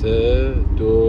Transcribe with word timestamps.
سه 0.00 0.54
دو 0.78 1.07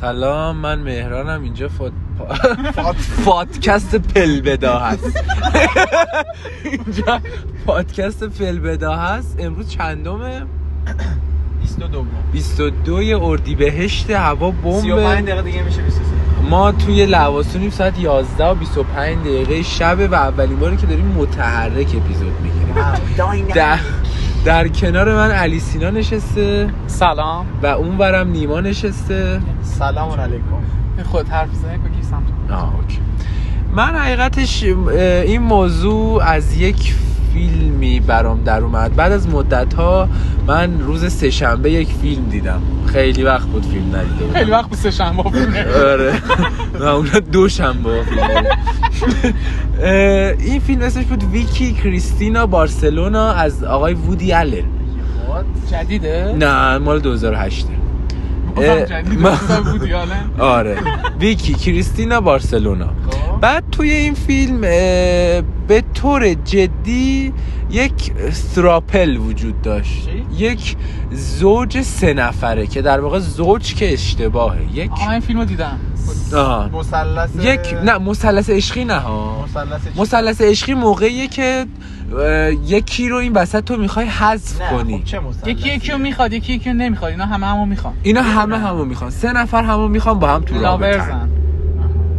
سلام 0.00 0.56
من 0.56 0.78
مهرانم. 0.78 1.42
اینجا 1.42 1.68
فوت... 1.68 1.92
فات... 2.74 2.96
فادکست 3.24 3.94
پلبدا 3.94 4.78
هست. 4.78 5.24
اینجا 6.64 7.20
پادکست 7.66 8.24
پلبدا 8.24 8.94
هست. 8.94 9.36
امروز 9.40 9.68
چندمه 9.68 10.42
22 11.60 12.04
22 12.32 13.20
اردیبهشت. 13.22 14.10
هوا 14.10 14.52
35 14.62 14.90
بمب 14.90 15.26
دقیقه 15.26 15.42
دیگه 15.42 15.62
میشه 15.62 15.82
23 15.82 16.00
ما 16.50 16.72
توی 16.72 17.06
لواسونیم 17.06 17.70
ساعت 17.70 17.98
11 17.98 18.44
و 18.44 18.54
25 18.54 19.18
دقیقه 19.18 19.62
شب 19.62 20.08
و 20.10 20.14
اولین 20.14 20.58
باری 20.58 20.76
که 20.76 20.86
داریم 20.86 21.06
متحرک 21.06 21.86
اپیزود 21.96 22.40
می‌گیریم. 22.42 22.74
در, 24.46 24.68
کنار 24.68 25.14
من 25.14 25.30
علی 25.30 25.60
سینا 25.60 25.90
نشسته. 25.90 26.70
سلام. 26.86 27.46
و 27.62 27.66
اون 27.66 27.98
برم 27.98 28.28
نیما 28.28 28.60
نشسته. 28.60 29.40
سلام 29.62 30.20
علیکم. 30.20 30.62
خود 31.04 31.28
حرف 31.28 31.48
سمت؟ 32.10 32.52
آه، 32.52 32.76
اوکی. 32.76 32.98
من 33.72 33.94
حقیقتش 33.94 34.62
این 34.62 35.42
موضوع 35.42 36.22
از 36.22 36.56
یک 36.56 36.94
فیلمی 37.36 38.00
برام 38.00 38.40
در 38.44 38.60
اومد. 38.60 38.96
بعد 38.96 39.12
از 39.12 39.28
مدت 39.28 39.74
ها 39.74 40.08
من 40.46 40.80
روز 40.80 41.12
سهشنبه 41.12 41.70
یک 41.72 41.88
فیلم 42.02 42.24
دیدم. 42.28 42.62
خیلی 42.86 43.22
وقت 43.22 43.46
بود 43.46 43.66
فیلم 43.66 43.96
ندیده 43.96 44.24
بودم. 44.24 44.38
خیلی 44.38 44.50
وقت 44.50 44.68
بود 44.68 44.90
شنبه 44.90 45.22
فیلم 45.22 45.54
آره. 45.86 46.12
معمولا 46.80 47.20
دو 47.32 47.48
شنبه 47.48 48.02
فیلم 48.02 48.44
این 50.38 50.60
فیلم 50.60 50.82
اسمش 50.82 51.04
بود 51.04 51.24
ویکی 51.24 51.72
کریستینا 51.72 52.46
بارسلونا 52.46 53.32
از 53.32 53.64
آقای 53.64 53.94
وودی 53.94 54.32
آلن. 54.32 54.64
جدیده؟ 55.70 56.34
نه 56.38 56.78
مال 56.78 56.98
2008 57.00 57.66
بازم 58.56 58.70
اه، 58.70 58.84
جدیده 58.84 59.28
آره. 60.38 60.76
ویکی 61.20 61.54
کریستینا 61.54 62.20
بارسلونا. 62.20 62.88
بعد 63.40 63.64
توی 63.72 63.90
این 63.90 64.14
فیلم 64.14 64.60
به 64.60 65.84
طور 65.94 66.34
جدی 66.34 67.32
یک 67.70 68.12
ثراپل 68.30 69.16
وجود 69.16 69.62
داشت؟ 69.62 70.08
یک 70.36 70.76
زوج 71.12 71.80
سه 71.80 72.14
نفره 72.14 72.66
که 72.66 72.82
در 72.82 73.00
واقع 73.00 73.18
زوج 73.18 73.74
که 73.74 73.92
اشتباهه. 73.92 74.60
یک 74.74 74.90
این 75.10 75.20
فیلمو 75.20 75.44
دیدم. 75.44 75.78
مثلث 76.72 77.30
یک 77.40 77.74
نه 77.84 77.98
مثلث 77.98 78.50
عشقی 78.50 78.84
نه 78.84 78.98
ها. 78.98 79.44
مثلث 79.96 80.40
عشقی 80.40 80.74
موقعیه 80.74 81.28
که 81.28 81.66
یکی 82.66 83.08
رو 83.08 83.16
این 83.16 83.32
وسط 83.32 83.64
تو 83.64 83.76
می‌خوای 83.76 84.06
حذف 84.06 84.70
کنی. 84.70 85.04
خب 85.42 85.48
یکی 85.48 85.68
یکی 85.68 85.92
رو 85.92 85.98
می‌خواد 85.98 86.32
یکی 86.32 86.52
یکی 86.52 86.70
رو 86.70 86.76
نمی‌خواد 86.76 87.10
اینا 87.10 87.26
همه 87.26 87.46
همو 87.46 87.66
می‌خوان. 87.66 87.94
اینا 88.02 88.22
همه 88.22 88.58
همو 88.58 88.84
می‌خوان. 88.84 89.10
سه 89.10 89.32
نفر 89.32 89.62
همو 89.62 89.88
می‌خوان 89.88 90.18
با 90.18 90.28
هم 90.28 90.42
تو 90.42 90.62
رابطه 90.62 91.25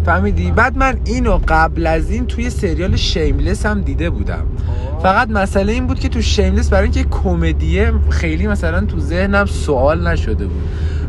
فهمیدی 0.08 0.52
بعد 0.52 0.78
من 0.78 0.98
اینو 1.06 1.40
قبل 1.48 1.88
از 1.88 2.12
این 2.12 2.28
توی 2.28 2.50
سریال 2.50 2.96
Shameless 2.96 3.66
هم 3.66 3.82
دیده 3.82 4.10
بودم. 4.10 4.46
فقط 5.02 5.30
مسئله 5.30 5.74
این 5.74 5.88
بود 5.88 6.00
که 6.00 6.10
تو 6.10 6.22
Shameless 6.22 6.70
برای 6.70 6.84
اینکه 6.84 7.04
کمدیه 7.04 7.94
خیلی 8.10 8.48
مثلا 8.48 8.82
تو 8.86 9.00
ذهنم 9.00 9.46
سوال 9.46 10.08
نشده 10.08 10.48
بود. 10.48 10.64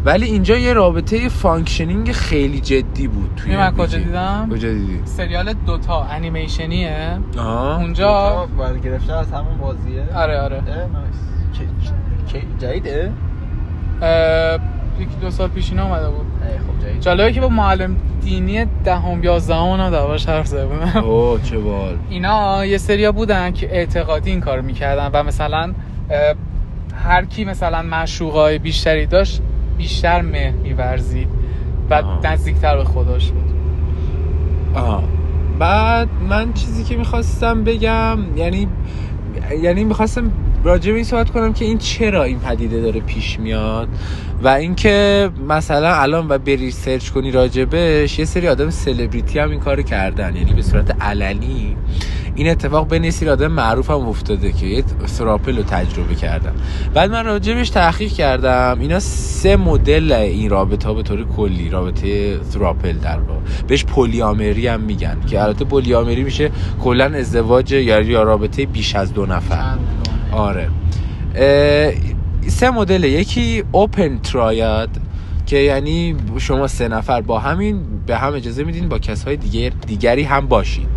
ولی 0.05 0.27
اینجا 0.27 0.57
یه 0.57 0.73
رابطه 0.73 1.29
functioning 1.29 2.13
خیلی 2.13 2.61
جدی 2.61 3.09
بود 3.09 3.31
توی 3.37 3.57
من 3.57 3.71
کجا. 3.71 3.99
دیدم؟ 3.99 4.49
کجا 4.53 4.73
دیدی؟ 4.73 5.01
سریال 5.05 5.53
دوتا 5.53 6.03
انیمیشنیه 6.03 7.19
آها. 7.39 7.77
اونجا. 7.77 8.49
گرفته 8.85 9.13
از 9.13 9.33
همون 9.33 9.59
بازیه. 9.59 10.05
آره 10.15 10.41
آره. 10.41 10.63
جدیده؟ 12.59 13.13
یکی 15.01 15.17
دو 15.21 15.31
سال 15.31 15.49
پیش 15.49 15.71
اینا 15.71 15.85
اومده 15.85 16.09
بود. 16.09 16.27
خب 16.51 17.01
جالبه 17.01 17.33
که 17.33 17.41
با 17.41 17.49
معلم 17.49 17.97
دینی 18.23 18.65
دهم 18.85 19.25
یازدهم 19.25 19.81
هم 19.81 19.91
دعواش 19.91 20.29
حرف 20.29 20.47
زده 20.47 20.67
بودم 20.67 21.05
اوه 21.05 21.43
چه 21.43 21.59
بال 21.59 21.97
اینا 22.11 22.67
یه 22.67 22.79
سریا 22.79 23.13
بودن 23.13 23.53
که 23.53 23.77
اعتقادی 23.77 24.31
این 24.31 24.41
کار 24.41 24.61
می‌کردن 24.61 25.11
و 25.13 25.23
مثلا 25.23 25.75
هر 27.05 27.25
کی 27.25 27.45
مثلا 27.45 27.83
معشوقای 27.83 28.59
بیشتری 28.59 29.07
داشت 29.07 29.43
بیشتر 29.79 30.23
مهر 30.23 30.55
میورزید 30.55 31.29
و. 31.91 32.03
نزدیکتر 32.25 32.77
به 32.77 32.85
خداش 32.85 33.31
بود. 33.31 33.51
آها. 34.75 35.03
بعد 35.59 36.09
من 36.29 36.53
چیزی 36.53 36.85
که 36.85 36.97
می‌خواستم 36.97 37.65
بگم 37.65 38.19
یعنی 38.37 38.69
یعنی 39.63 39.85
می‌خواستم 39.85 40.31
راجع 40.65 40.91
به 40.91 40.97
این 40.97 41.05
صحبت 41.05 41.31
کنم 41.31 41.53
که 41.53 41.65
این 41.65 41.79
چرا 41.79 42.25
این 42.25 42.39
پدیده 42.39 42.81
داره 42.81 43.01
پیش 43.01 43.41
میاد 43.41 43.89
و 44.43 44.49
اینکه 44.49 45.31
مثلا 45.49 45.95
الان 45.95 46.27
و 46.29 46.39
بری 46.39 46.71
سرچ 46.71 47.09
کنی 47.09 47.31
راجبش 47.31 48.19
یه 48.19 48.25
سری 48.25 48.49
آدم 48.49 48.71
سلبریتی 48.71 49.39
هم 49.39 49.51
این 49.51 49.61
کارو 49.61 49.83
کردن. 49.83 50.37
یعنی 50.37 50.53
به 50.53 50.63
صورت 50.63 51.03
علنی 51.03 51.77
این 52.35 52.51
اتفاق 52.51 52.89
بین 52.89 53.05
یه 53.05 53.11
سری 53.11 53.29
آدم 53.29 53.47
معروف 53.47 53.91
هم 53.91 54.09
افتاده 54.09 54.53
که 54.53 54.67
یه 54.67 54.85
ثراپل 55.07 55.57
رو 55.57 55.63
تجربه 55.63 56.15
کردن. 56.15 56.53
بعد 56.95 57.11
من 57.11 57.25
راجبش 57.25 57.71
تحقیق 57.71 58.13
کردم. 58.13 58.79
اینا 58.81 59.01
سه 59.01 59.57
مدل 59.57 60.13
این 60.13 60.51
رابطه 60.51 60.89
ها 60.89 60.95
به 60.95 61.03
طور 61.03 61.25
کلی 61.25 61.71
رابطه 61.71 62.41
ثراپل 62.43 62.93
در 62.93 63.19
واقع. 63.19 63.41
بهش 63.69 63.85
پلیامری 63.85 64.67
هم 64.67 64.81
میگن 64.81 65.17
که 65.27 65.43
البته 65.43 65.65
پلیامری 65.65 66.25
میشه 66.25 66.51
کلا 66.81 67.05
ازدواج 67.05 67.73
یا 67.73 68.23
رابطه 68.23 68.67
بیش 68.67 68.95
از 68.95 69.15
دو 69.15 69.27
نفر. 69.27 69.79
آره 70.33 70.69
سه 72.47 72.71
مدل 72.71 73.05
یکی 73.05 73.65
اوپن 73.73 74.19
ترایاد 74.19 74.91
که 75.47 75.57
یعنی 75.57 76.17
شما 76.39 76.67
سه 76.67 76.89
نفر 76.89 77.21
با 77.21 77.39
همین 77.39 77.81
به 78.07 78.17
هم 78.17 78.33
اجازه 78.35 78.65
میدین 78.65 78.89
با 78.89 78.99
کسهای 78.99 79.37
دیگر 79.37 79.73
دیگری 79.87 80.23
هم 80.23 80.47
باشید. 80.47 80.89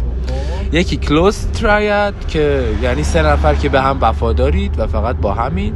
یکی 0.71 0.97
کلوز 0.97 1.47
ترایاد 1.47 2.13
که 2.27 2.63
یعنی 2.81 3.03
سه 3.03 3.21
نفر 3.21 3.55
که 3.55 3.69
به 3.69 3.81
هم 3.81 3.97
وفادارید 4.01 4.79
و 4.79 4.87
فقط 4.87 5.15
با 5.15 5.33
همین. 5.33 5.73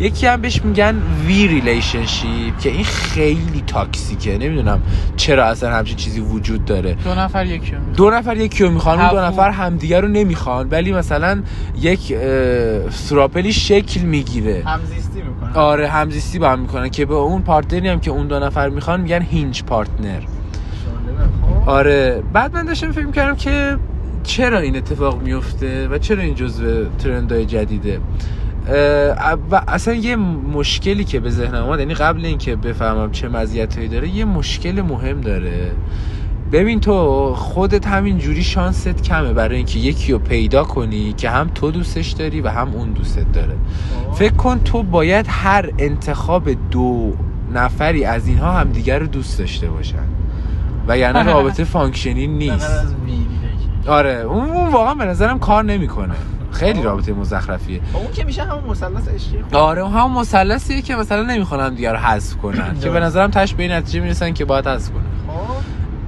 یکی 0.00 0.26
هم 0.26 0.40
بهش 0.40 0.64
میگن 0.64 0.94
V 1.26 1.48
relationship 1.48 2.58
که 2.58 2.70
این 2.70 2.84
خیلی 2.84 3.62
toxic 3.66 4.17
ه. 4.17 4.38
نمی‌دونم 4.38 4.82
چرا 5.16 5.44
اصلا 5.44 5.74
همچین 5.74 5.96
چیزی 5.96 6.20
وجود 6.20 6.64
داره. 6.64 6.94
دو 6.94 7.14
نفر 7.14 7.46
یکی 7.46 7.72
رو. 7.72 7.78
دو 7.96 8.10
نفر 8.10 8.36
یکی 8.36 8.64
رو 8.64 8.70
می‌خوان 8.70 9.00
اون 9.00 9.10
دو. 9.10 9.20
نفر 9.20 9.50
همدیگه 9.50 10.00
رو 10.00 10.08
نمی‌خوان. 10.08 10.68
ولی 10.70 10.92
مثلا 10.92 11.42
یک 11.80 12.16
throuple 12.90 13.45
ی 13.45 13.52
شکل 13.52 14.00
می‌گیره. 14.00 14.62
همزیستی 14.66 15.22
می‌کنه 15.22 15.58
آره 15.58 15.88
همزیستی 15.88 16.38
با 16.38 16.50
هم 16.50 16.58
می‌کنن 16.58 16.88
که 16.88 17.06
به 17.06 17.14
اون 17.14 17.42
partner 17.42 17.82
ی 17.82 17.88
هم 17.88 18.00
که 18.00 18.10
اون 18.10 18.26
دو 18.26 18.38
نفر 18.38 18.68
می‌خوان 18.68 19.00
میگن 19.00 19.22
hinge 19.22 19.62
partner 19.62 20.20
آره 21.66 22.22
بعد 22.32 22.54
من 22.54 22.64
داشتم 22.64 22.92
فکر 22.92 23.10
کردم 23.10 23.36
که 23.36 23.76
چرا 24.24 24.58
این 24.58 24.76
اتفاق 24.76 25.22
میفته 25.22 25.88
و 25.88 25.98
چرا 25.98 26.22
این 26.22 26.34
جزو 26.34 26.84
ترندهای 26.98 27.46
جدیده؟ 27.46 28.00
و 29.50 29.62
اصلا 29.68 29.94
یه 29.94 30.16
مشکلی 30.16 31.04
که 31.04 31.20
به 31.20 31.30
ذهنم 31.30 31.64
اومد 31.64 31.78
یعنی 31.78 31.94
قبل 31.94 32.24
اینکه 32.24 32.56
بفهمم 32.56 33.12
چه 33.12 33.28
مزیتایی 33.28 33.88
داره 33.88 34.08
یه 34.08 34.24
مشکل 34.24 34.80
مهم 34.80 35.20
داره. 35.20 35.70
ببین 36.52 36.80
تو 36.80 37.34
خودت 37.34 37.86
همین 37.86 38.18
جوری 38.18 38.42
شانست 38.42 39.02
کمه 39.02 39.32
برای 39.32 39.56
اینکه 39.56 39.78
یکی 39.78 40.12
رو 40.12 40.18
پیدا 40.18 40.64
کنی 40.64 41.12
که 41.12 41.30
هم 41.30 41.50
تو 41.54 41.70
دوستش 41.70 42.10
داری 42.10 42.40
و 42.40 42.48
هم 42.48 42.74
اون 42.74 42.92
دوستت 42.92 43.32
داره. 43.32 43.54
فکر 44.14 44.34
کن 44.34 44.58
تو 44.58 44.82
باید 44.82 45.26
هر 45.28 45.70
انتخاب 45.78 46.50
دو 46.70 47.12
نفری 47.54 48.04
از 48.04 48.26
اینها 48.26 48.52
همدیگر 48.52 48.98
رو 48.98 49.06
دوست 49.06 49.38
داشته 49.38 49.68
باشن. 49.68 50.06
و 50.88 50.98
یعنی 50.98 51.22
رابطه 51.32 51.64
function 51.64 52.19
ی 52.19 52.26
نیست. 52.26 52.94
آره 53.86 54.10
اون 54.10 54.72
واقعا 54.72 54.94
به 54.94 55.04
نظرم 55.04 55.38
کار 55.38 55.64
نمی‌کنه. 55.64 56.14
خیلی 56.52 56.82
رابطه 56.82 57.12
مزخرفیه. 57.12 57.80
خب 57.92 57.98
اون 57.98 58.12
که 58.12 58.24
میشه 58.24 58.42
همون 58.42 58.64
مثلث 58.70 59.08
عشقی 59.08 59.42
خب. 59.50 59.56
آره 59.56 59.82
اون 59.82 59.92
همون 59.92 60.20
مثلثیه 60.20 60.82
که 60.82 60.96
مثلا 60.96 61.22
نمی‌خوان 61.22 61.74
دیگه 61.74 61.92
رو 61.92 61.98
حذف 61.98 62.36
کنن. 62.36 62.80
که 62.80 62.90
به 62.90 63.00
نظرم 63.00 63.30
تش 63.30 63.54
به 63.54 63.62
این 63.62 63.72
نتیجه 63.72 64.00
می‌رسن 64.00 64.32
که 64.32 64.44
باید 64.44 64.66
حذف 64.66 64.90
کنن. 64.90 65.02
خب. 65.02 65.54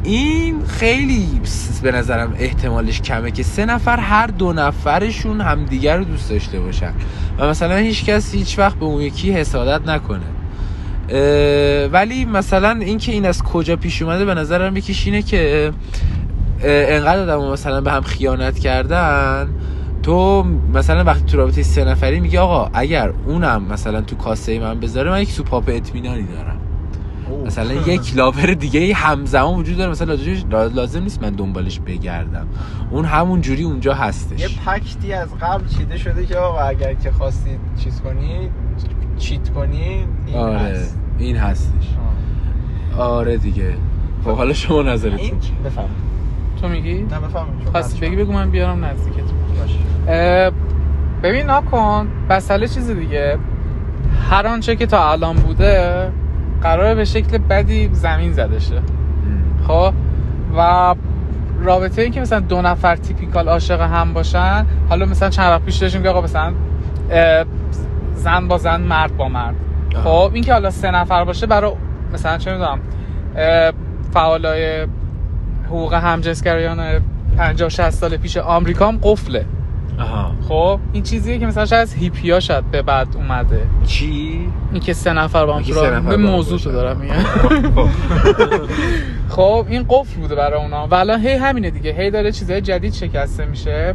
این 0.02 0.64
خیلی 0.66 1.40
به 1.82 1.92
نظرم 1.92 2.34
احتمالش 2.38 3.00
کمه 3.00 3.30
که 3.30 3.42
سه 3.42 3.64
نفر 3.64 3.96
هر 3.96 4.26
دو 4.26 4.52
نفرشون 4.52 5.40
همدیگر 5.40 5.96
رو 5.96 6.04
دوست 6.04 6.30
داشته 6.30 6.60
باشن. 6.60 6.92
و 7.38 7.48
مثلا 7.48 7.76
هیچ 7.76 8.04
کس 8.04 8.34
هیچ 8.34 8.58
وقت 8.58 8.76
به 8.76 8.84
اون 8.84 9.00
یکی 9.00 9.32
حسادت 9.32 9.88
نکنه. 9.88 10.26
ولی 11.92 12.24
مثلا 12.24 12.70
اینکه 12.70 13.12
این 13.12 13.26
از 13.26 13.42
کجا 13.42 13.76
پیش 13.76 14.02
اومده 14.02 14.24
به 14.24 14.34
نظرم 14.34 14.76
یکیش 14.76 15.06
اینه 15.06 15.22
که 15.22 15.72
انقدر 16.62 17.22
آدم 17.22 17.52
مثلا 17.52 17.80
به 17.80 17.92
هم 17.92 18.02
خیانت 18.02 18.58
کردن 18.58 19.48
تو 20.02 20.42
مثلا 20.74 21.04
وقتی 21.04 21.24
تو 21.24 21.36
رابطه 21.36 21.62
سه 21.62 21.84
نفری 21.84 22.20
میگی 22.20 22.38
آقا 22.38 22.70
اگر 22.72 23.12
اونم 23.26 23.62
مثلا 23.70 24.00
تو 24.00 24.16
کاسه 24.16 24.58
من 24.58 24.80
بذاره 24.80 25.10
من 25.10 25.22
یک 25.22 25.30
سوپاپ 25.30 25.64
اطمینانی 25.68 26.22
دارم. 26.22 26.60
مثلا 27.46 27.72
یک 27.92 28.16
لاور 28.16 28.54
دیگه 28.54 28.94
همزمان 28.94 29.58
وجود 29.60 29.76
داره. 29.76 29.90
مثلا 29.90 30.14
لازم- 30.14 30.74
لازم 30.74 31.02
نیست 31.02 31.22
من 31.22 31.30
دنبالش 31.30 31.80
بگردم. 31.80 32.46
اون 32.90 33.04
همون 33.04 33.40
جوری 33.40 33.62
اونجا 33.62 33.90
یه 33.90 33.96
هستش 33.96 34.58
پکتی 34.66 35.12
از 35.12 35.28
قبل 35.42 35.68
چیده 35.78 35.96
شده 35.96 36.26
که 36.26 36.36
آقا 36.36 36.58
اگر 36.60 36.94
که 36.94 37.10
خواستید 37.10 37.58
چیز 37.84 38.00
کنید 38.00 38.50
چیت 39.18 39.48
کنید 39.48 40.08
این 40.26 40.36
آره 40.36 40.58
هست. 40.58 40.98
این 41.18 41.36
هستش. 41.36 41.86
آره 42.98 43.36
دیگه. 43.36 43.74
خب 44.24 44.30
حالا 44.36 44.52
شما 44.52 44.82
نظرتون. 44.82 45.18
این؟ 45.18 45.34
بفهم 45.64 45.88
تو 46.60 46.68
میگی؟ 46.68 46.94
نه 46.94 47.20
بفهم 47.20 47.46
خواستی 47.72 48.00
بگی 48.00 48.16
بگو 48.16 48.32
من 48.32 48.50
بیارم 48.50 48.84
نزدیکت 48.84 49.22
ببین 51.22 51.50
نکن 51.50 52.08
مسئله 52.30 52.68
چیز 52.68 52.90
دیگه. 52.90 53.38
هر 54.30 54.46
آنچه 54.46 54.76
که 54.76 54.86
تا 54.86 55.12
الان 55.12 55.36
بوده 55.36 56.08
قراره 56.62 56.94
به 56.94 57.04
شکل 57.04 57.38
بدی 57.38 57.90
زمین 57.92 58.32
زده 58.32 58.58
شه 58.58 58.82
خب؟ 59.68 59.92
و 60.56 60.94
رابطه 61.62 62.02
این 62.02 62.12
که 62.12 62.20
مثلا 62.20 62.40
دو 62.40 62.62
نفر 62.62 62.96
تیپیکال 62.96 63.48
عاشق 63.48 63.80
هم 63.80 64.12
باشن 64.12 64.66
حالا 64.88 65.06
مثلا 65.06 65.30
چند 65.30 65.50
وقت 65.50 65.62
پیش 65.62 65.76
داشتیم 65.76 66.02
که 66.02 66.08
آقا 66.08 66.20
مثلا 66.20 66.52
زن 68.14 68.48
با 68.48 68.58
زن 68.58 68.80
مرد 68.80 69.16
با 69.16 69.28
مرد. 69.28 69.54
خب؟ 70.04 70.30
این 70.34 70.44
که 70.44 70.52
حالا 70.52 70.70
سه 70.70 70.90
نفر 70.90 71.24
باشه 71.24 71.46
برای 71.46 71.72
مثلا 72.14 72.38
چه 72.38 72.52
می‌دونم 72.52 72.78
فعالای 74.12 74.86
حقوق 75.66 75.94
همجنسگرایان 75.94 77.00
50 77.38 77.68
60 77.68 77.90
سال 77.90 78.16
پیش 78.16 78.36
آمریکا 78.36 78.88
هم 78.88 78.98
قفله. 79.02 79.44
آها. 79.98 80.32
خب 80.48 80.80
این 80.92 81.02
چیزیه 81.02 81.38
که 81.38 81.46
مثلا 81.46 81.66
شاید 81.66 81.82
از 81.82 81.94
هیپیا 81.94 82.40
شاید 82.40 82.70
به 82.70 82.82
بعد 82.82 83.08
اومده. 83.16 83.62
چی؟ 83.86 84.48
این 84.72 84.80
که 84.80 84.92
سه 84.92 85.12
نفر 85.12 85.46
با 85.46 85.56
هم 85.56 86.08
به 86.08 86.16
موضوع 86.16 86.58
تو. 86.58 86.72
دارم 86.72 86.96
میگم. 86.96 87.14
خب 89.36 89.66
این 89.68 89.86
قفل 89.88 90.20
بوده 90.20 90.34
برای 90.34 90.62
اونا. 90.62 90.86
و 90.90 90.94
الان 90.94 91.20
هی 91.20 91.34
همینه 91.34 91.70
دیگه. 91.70 91.92
هی 91.92 92.10
داره 92.10 92.32
چیزهای 92.32 92.60
جدید 92.60 92.92
شکسته 92.92 93.46
میشه. 93.46 93.94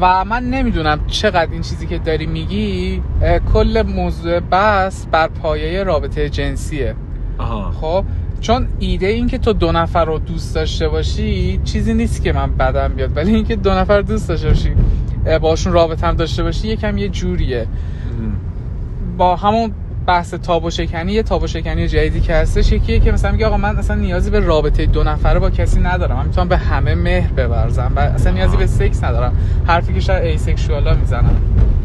و 0.00 0.24
من 0.24 0.42
نمی‌دونم 0.42 1.06
چقدر 1.06 1.50
این 1.52 1.62
چیزی 1.62 1.86
که 1.86 1.98
داری 1.98 2.26
میگی 2.26 3.02
کل 3.52 3.82
موضوع 3.82 4.40
بحث 4.40 5.06
بر 5.06 5.28
پایه 5.28 5.82
رابطه 5.82 6.28
جنسیه. 6.28 6.94
آها. 7.38 7.70
خب 7.70 8.04
چون 8.40 8.68
ایده 8.78 9.06
این 9.06 9.26
که 9.26 9.38
تو 9.38 9.52
دو 9.52 9.72
نفر 9.72 10.04
رو 10.04 10.18
دوست 10.18 10.54
داشته 10.54 10.88
باشی 10.88 11.60
چیزی 11.64 11.94
نیست 11.94 12.22
که 12.22 12.32
من 12.32 12.56
بدم 12.56 12.88
بیاد. 12.88 13.16
ولی 13.16 13.34
اینکه 13.34 13.56
دو 13.56 13.70
نفر 13.70 14.00
دوست 14.00 14.28
داشته 14.28 14.48
باشی 14.48 14.70
باشون 15.40 15.72
رابطه 15.72 16.06
هم 16.06 16.14
داشته 16.14 16.42
باشی 16.42 16.68
یکم 16.68 16.98
یه 16.98 17.08
جوریه. 17.08 17.66
با 19.18 19.36
همون 19.36 19.72
بحث 20.06 20.34
تاب 20.34 20.64
و 20.64 20.70
شکنی 20.70 21.12
یه 21.12 21.22
تاب 21.22 21.42
و 21.42 21.46
شکنی 21.46 21.88
جدیدی 21.88 22.20
که 22.20 22.34
هستش 22.34 22.72
یکیه 22.72 23.00
که 23.00 23.12
مثلا 23.12 23.32
میگه 23.32 23.46
آقا 23.46 23.56
من 23.56 23.76
اصلا 23.76 23.96
نیازی 23.96 24.30
به 24.30 24.40
رابطه 24.40 24.86
دو 24.86 25.04
نفره 25.04 25.38
با 25.38 25.50
کسی 25.50 25.80
ندارم. 25.80 26.16
من 26.16 26.26
می‌تونم 26.26 26.48
به 26.48 26.56
همه 26.56 26.94
مهر 26.94 27.46
بورزم 27.46 27.92
و 27.96 27.98
اصلا 28.00 28.32
نیازی 28.32 28.56
به 28.56 28.66
سکس 28.66 29.04
ندارم. 29.04 29.32
حرفی 29.66 29.94
که 29.94 30.00
شاید 30.00 30.24
ایسکشوالا 30.24 30.94
می‌زنن. 30.94 31.30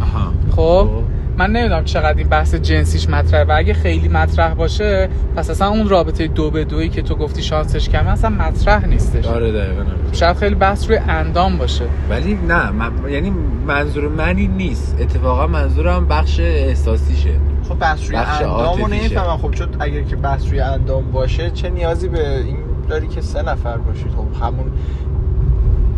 آها. 0.02 0.34
خب. 0.56 0.90
من 1.38 1.52
نمی‌دونم 1.52 1.84
چقدر 1.84 2.18
این 2.18 2.30
بحث 2.30 2.56
جنسیش 2.56 3.10
مطرحه 3.10 3.44
و 3.44 3.54
اگه 3.56 3.74
خیلی 3.74 4.08
مطرح 4.08 4.54
باشه 4.54 5.10
پس 5.36 5.50
اصلا 5.50 5.68
اون 5.68 5.90
رابطه 5.90 6.28
دو 6.28 6.52
به 6.52 6.66
دویی 6.66 6.90
که 6.90 7.02
تو 7.02 7.16
گفتی 7.16 7.42
شانسش 7.42 7.90
کمه 7.90 8.10
اصلا 8.10 8.30
مطرح 8.30 8.86
نیستش. 8.86 9.26
آره 9.26 9.52
دقیقا. 9.52 9.84
شاید 10.12 10.38
خیلی 10.38 10.56
بحث 10.56 10.88
روی 10.88 10.98
اندام 10.98 11.58
باشه. 11.58 11.86
ولی 12.10 12.34
نه 12.48 12.72
من... 12.72 12.92
یعنی 13.10 13.34
منظور 13.68 14.08
منی 14.08 14.48
نیست. 14.48 14.98
اتفاقا 15.00 15.48
منظورم 15.48 16.08
بخش 16.08 16.40
احساسیشه. 16.40 17.30
خب 17.70 17.80
بحث 17.80 18.08
روی 18.08 18.18
بخش 18.18 18.42
اندامو. 18.42 18.88
نمی‌فهمم. 18.88 19.38
خب 19.38 19.52
چون 19.52 19.68
اگر 19.80 20.02
که 20.02 20.16
بحث 20.16 20.48
روی 20.48 20.60
اندام 20.60 21.12
باشه 21.12 21.52
چه 21.52 21.70
نیازی 21.70 22.08
به 22.08 22.38
این 22.38 22.58
داری 22.90 23.08
که 23.08 23.22
سه 23.22 23.42
نفر 23.42 23.78
باشید؟ 23.78 24.12
خب 24.12 24.44
همون 24.46 24.72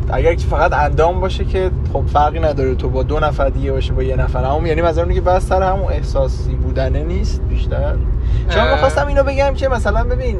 اگر 0.10 0.36
که 0.36 0.48
فقط 0.48 0.74
اندام 0.74 1.20
باشه 1.20 1.46
که 1.46 1.72
خب 1.94 2.04
فرقی 2.08 2.40
نداره 2.40 2.76
تو 2.76 2.90
با 2.90 3.04
دو 3.04 3.20
نفر 3.20 3.50
دیگه 3.50 3.72
باشه 3.72 3.94
با 3.94 4.04
یه 4.04 4.16
نفر 4.16 4.44
همون 4.44 4.66
یعنی 4.66 4.82
مثلا 4.82 5.14
که 5.14 5.22
بس 5.22 5.48
سر 5.48 5.64
همون 5.64 5.92
احساسی 5.92 6.56
بودنه 6.56 7.04
نیست 7.04 7.42
بیشتر. 7.42 7.96
چون. 8.50 8.72
می‌خواستم 8.72 9.08
اینو 9.08 9.24
بگم 9.24 9.54
که 9.54 9.70
مثلا 9.70 10.04
ببین 10.04 10.38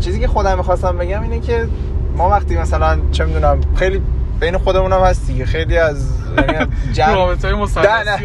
چیزی 0.00 0.20
که 0.20 0.28
خودم 0.28 0.56
می‌خواستم 0.56 0.98
بگم 0.98 1.22
اینه 1.22 1.40
که 1.40 1.68
ما 2.16 2.30
وقتی 2.30 2.56
مثلا 2.58 2.98
چه 3.12 3.24
می‌دونم 3.24 3.60
خیلی 3.74 4.02
بین 4.40 4.58
خودمون 4.58 4.92
هم 4.92 5.00
هست 5.00 5.26
دیگه. 5.26 5.44
خیلی 5.44 5.78
از 5.78 6.10
یعنی 6.36 6.66
جمع 6.92 7.14
رابطه 7.14 7.48
های 7.48 7.56
نه، 7.56 7.62
مثلثی 7.62 8.24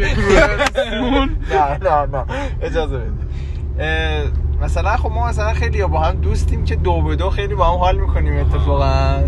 نه. 1.50 1.78
نه 1.82 2.06
نه. 2.12 2.24
اجازه 2.62 2.96
بدید. 2.96 3.26
مثلا 4.62 4.96
خب 4.96 5.10
ما 5.10 5.26
مثلا 5.28 5.52
خیلی 5.52 5.84
با 5.84 6.00
هم 6.00 6.14
دوستیم 6.14 6.64
که 6.64 6.76
دو 6.76 7.02
به 7.02 7.16
دو 7.16 7.30
خیلی 7.30 7.54
با 7.54 7.64
هم 7.64 7.78
حال 7.78 7.96
می‌کنیم 7.96 8.40
اتفاقا. 8.40 9.18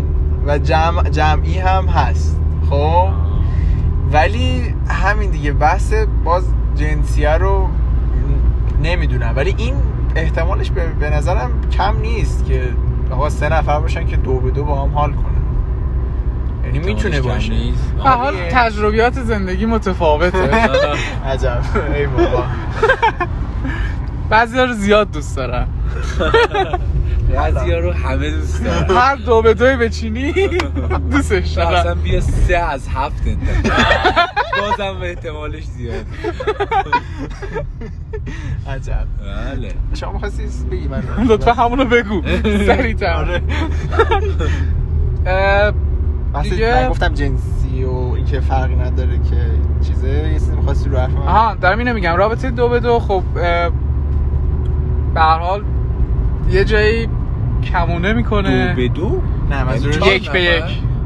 و 0.45 0.57
جمع 0.57 1.09
جمعی 1.09 1.57
هم 1.59 1.85
هست. 1.85 2.39
خب؟ 2.69 3.07
ولی 4.11 4.75
همین 4.87 5.31
دیگه 5.31 5.51
بحث 5.51 5.93
باز 6.23 6.43
جنسیه 6.75 7.31
رو 7.31 7.69
نمی‌دونم. 8.83 9.33
ولی 9.35 9.55
این 9.57 9.75
احتمالش 10.15 10.71
به, 10.71 10.87
به 10.87 11.09
نظرم 11.09 11.51
کم 11.71 11.99
نیست 12.01 12.45
که 12.45 12.61
آقا 13.11 13.29
سه 13.29 13.49
نفر 13.49 13.79
باشن 13.79 14.07
که 14.07 14.17
دو 14.17 14.39
به 14.39 14.51
دو 14.51 14.63
با 14.63 14.81
هم 14.81 14.93
حال 14.93 15.11
کنن. 15.11 15.25
یعنی 16.65 16.79
می‌تونه 16.79 17.21
باشه. 17.21 17.53
به 17.97 18.09
حال 18.09 18.35
آره. 18.35 18.49
تجربیات 18.51 19.13
زندگی 19.13 19.65
متفاوته. 19.65 20.37
عجب. 21.25 21.61
ای 21.95 22.07
بابا. 22.07 22.43
بعضی 24.29 24.57
رو 24.57 24.73
زیاد 24.73 25.11
دوست 25.11 25.37
دارن 25.37 25.67
بعضی 27.35 27.71
رو 27.71 27.91
همه 27.91 28.31
دوست 28.31 28.63
دارن. 28.63 28.97
هر 28.97 29.15
دو 29.15 29.41
به 29.41 29.53
دوی 29.53 29.75
بچینی 29.75 30.33
دوستش 31.11 31.57
اصلا 31.57 31.83
دارن 31.83 32.01
بیا 32.01 32.21
سه 32.21 32.57
از 32.57 32.87
هفت 32.87 33.23
انتخاب. 33.27 33.71
بازم 34.59 35.01
احتمالش 35.01 35.63
زیاد. 35.63 36.05
عجب. 38.67 39.07
بله. 39.55 39.71
شما 39.93 40.11
می‌خواستی 40.11 40.43
بگی 40.71 40.87
من 40.87 41.03
لطفا 41.27 41.53
همونو 41.53 41.85
بگو. 41.85 42.21
سریعتر 42.43 43.13
آره. 43.13 43.41
دیگه- 46.43 46.81
من 46.83 46.89
گفتم 46.89 47.13
جنسی 47.13 47.83
و 47.83 47.91
اینکه 48.15 48.39
فرقی 48.39 48.75
نداره 48.75 49.17
که 49.29 49.51
چیزه 49.87 50.07
یه 50.09 50.33
چیزی 50.33 50.51
می‌خواستی 50.55 50.89
رو 50.89 50.97
حرف 50.97 51.09
من 51.09 51.17
آها 51.21 51.55
دارم 51.55 51.79
اینو 51.79 51.93
میگم. 51.93 52.15
رابطه 52.15 52.51
دو 52.51 52.69
به 52.69 52.79
دو 52.79 52.99
خب 52.99 53.23
به 53.33 53.71
هر 55.21 55.37
حال 55.39 55.63
یه 56.49 56.65
جایی 56.65 57.09
کمونه 57.63 58.13
می‌کنه. 58.13 58.67
دو 58.67 58.75
به 58.75 58.87
دو؟ 58.87 59.21
نه 59.49 59.63
منظور 59.63 59.91
چهار 59.93 60.13
یک 60.13 60.31
به؟ 60.31 60.41
یک. 60.41 60.63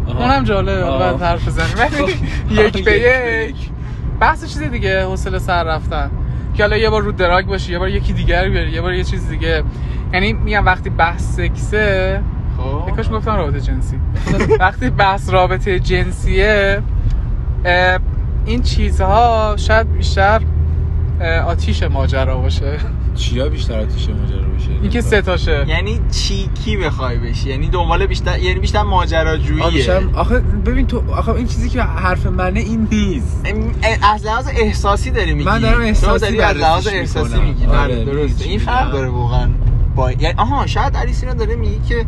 اونم 0.07 0.43
جالبه 0.43 0.83
آه. 0.83 0.99
بعد 0.99 1.21
حرف 1.21 1.47
بزنیم. 1.47 1.75
ولی 1.81 2.13
یک 2.61 2.85
به 2.85 2.99
یک. 2.99 3.55
بحث 4.19 4.45
چیز 4.45 4.61
دیگه 4.61 5.05
حوصله 5.05 5.39
سر 5.39 5.63
رفتن. 5.63 6.11
که 6.53 6.63
حالا 6.63 6.77
یه 6.77 6.89
بار 6.89 7.01
رو 7.01 7.11
دراگ 7.11 7.45
باشی 7.45 7.71
یه 7.71 7.79
بار 7.79 7.89
یکی 7.89 8.13
دیگر 8.13 8.49
بیاری 8.49 8.71
یه 8.71 8.81
بار 8.81 8.93
یه 8.93 9.03
چیز 9.03 9.29
دیگه. 9.29 9.63
یعنی 10.13 10.33
میگم 10.33 10.65
وقتی 10.65 10.89
بحث 10.89 11.35
سکسه 11.35 12.21
خب. 12.57 12.89
یکاش 12.89 13.09
گفتم 13.11 13.35
رابطه 13.35 13.61
جنسی. 13.61 13.99
وقتی 14.59 14.89
بحث 14.89 15.29
رابطه 15.29 15.79
جنسیه 15.79 16.81
این 18.45 18.61
چیزها 18.61 19.53
شاید 19.57 19.93
بیشتر 19.93 20.41
آتیش 21.45 21.83
ماجرا 21.83 22.37
باشه. 22.37 22.77
چیا 23.15 23.49
بیشتر 23.49 23.79
آتیش 23.79 24.09
ماجرا 24.09 24.47
باشه 24.53 24.69
اینکه 24.81 25.01
سه 25.01 25.21
تاشه. 25.21 25.65
یعنی 25.67 25.99
چیکی 26.11 26.77
بخوای 26.77 27.17
بشی. 27.17 27.49
یعنی 27.49 27.67
دنبال 27.67 28.05
بیشتر 28.05 28.39
یعنی 28.39 28.59
بیشتر 28.59 28.81
ماجراجوییه. 28.83 29.69
بیشتر- 29.69 30.03
آخه 30.13 30.39
ببین 30.39 30.87
تو 30.87 31.11
آخه 31.11 31.29
این 31.31 31.47
چیزی 31.47 31.69
که 31.69 31.81
حرف 31.81 32.25
منه 32.25 32.59
این 32.59 32.87
نیست. 32.91 33.41
ام- 33.45 33.71
از 34.13 34.25
لحاظ 34.25 34.47
احساسی 34.55 35.09
داری 35.11 35.33
میگی. 35.33 35.45
من 35.45 35.59
دارم 35.59 35.81
احساسی 35.81 36.19
داری 36.25 36.41
از 36.41 36.57
لحاظ 36.57 36.87
احساسی. 36.87 37.39
میگی. 37.39 37.65
آره، 37.65 37.95
بله 37.95 38.05
درسته. 38.05 38.21
می‌دونی 38.33 38.49
این 38.49 38.59
فرق؟ 38.59 38.91
داره 38.91 39.07
واقعا 39.09 39.49
با 39.95 40.11
یعنی 40.11 40.33
آها 40.37 40.67
شاید 40.67 40.97
علی 40.97 41.13
سینا 41.13 41.33
داره 41.33 41.55
میگی 41.55 41.79
که 41.89 42.05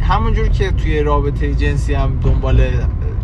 همونجور 0.00 0.48
که 0.48 0.70
توی 0.70 1.00
رابطه 1.02 1.54
جنسی 1.54 1.94
هم 1.94 2.20
دنبال 2.24 2.60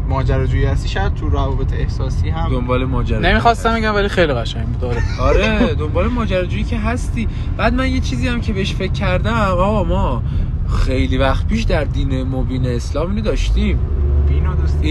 ماجراجویی 0.09 0.65
هستی 0.65 0.89
شاید 0.89 1.15
تو 1.15 1.29
روابط 1.29 1.73
احساسی 1.73 2.29
هم. 2.31 2.49
دنبال 2.51 2.85
ماجرا 2.85 3.19
نمی‌خواستم 3.19 3.75
بگم 3.75 3.95
ولی 3.95 4.09
خیلی 4.09 4.33
قشنگ 4.33 4.67
بود. 4.67 4.85
آره. 4.85 5.03
آره 5.21 5.75
دنبال 5.75 6.09
ماجراجویی 6.09 6.65
که 6.65 6.79
هستی. 6.79 7.29
بعد 7.57 7.75
من 7.75 7.91
یه 7.91 8.01
چیزی 8.01 8.29
هم 8.29 8.41
که 8.41 8.53
بهش 8.53 8.75
فکر 8.75 8.93
کردم 8.93 9.33
آقا 9.33 9.85
ما 9.85 10.23
خیلی 10.87 11.19
وقت 11.19 11.47
پیش 11.47 11.63
در 11.63 11.85
دین 11.85 12.23
مبین 12.23 12.67
اسلام 12.67 13.11
اینو 13.11 13.21
داشتیم. 13.21 13.79
بینو 14.35 14.55
دوستی 14.55 14.88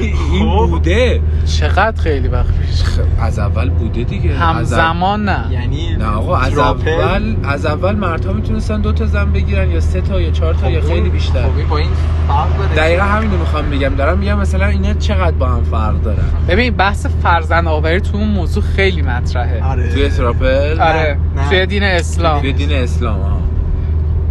این 0.00 0.14
خب. 0.40 0.66
بوده. 0.70 1.20
چقدر 1.60 2.02
خیلی 2.02 2.28
وقت 2.28 2.46
پیش؟ 2.58 2.80
خ- 2.82 3.22
از 3.22 3.38
اول 3.38 3.70
بوده 3.70 4.04
دیگه. 4.04 4.34
همزمان 4.34 5.24
نه. 5.24 5.52
یعنی 5.52 5.96
نه 5.96 6.06
آقا 6.06 6.36
از. 6.36 6.58
اول 6.58 7.36
از 7.44 7.66
اول 7.66 7.94
مردها 7.96 8.32
می‌تونستن 8.32 8.80
دو 8.80 8.92
تا 8.92 9.06
زن 9.06 9.32
بگیرن 9.32 9.70
یا 9.70 9.80
سه 9.80 10.00
تا 10.00 10.20
یا 10.20 10.30
چهار 10.30 10.54
تا 10.54 10.70
یا 10.70 10.80
خب 10.80 10.86
خیلی 10.86 11.00
اون- 11.00 11.08
بیشتر. 11.08 11.42
خب 11.42 11.56
این 11.58 11.68
با 11.68 11.78
این 11.78 11.88
فرق 12.28 12.58
داره. 12.58 12.74
دقیقا 12.76 13.02
همین 13.04 13.30
رو 13.32 13.38
می‌خوام 13.38 13.70
بگم. 13.70 13.88
دارم 13.94 14.18
میگم 14.18 14.38
مثلا 14.38 14.66
اینا 14.66 14.94
چقدر 14.94 15.36
با 15.36 15.46
هم 15.48 15.64
فرق 15.64 16.02
دارن؟ 16.02 16.18
ببین 16.48 16.74
بحث 16.74 17.06
فرزند 17.22 17.68
آوری 17.68 18.00
تو 18.00 18.16
اون 18.16 18.28
موضوع 18.28 18.62
خیلی 18.62 19.02
مطرحه. 19.02 19.64
آره. 19.64 19.88
توی 19.92 20.08
تراپل؟ 20.08 20.80
آره. 20.80 21.18
نه. 21.36 21.48
توی 21.48 21.66
دین 21.66 21.82
اسلام. 21.82 22.40
توی 22.40 22.52
دین 22.52 22.72
اسلام 22.72 23.42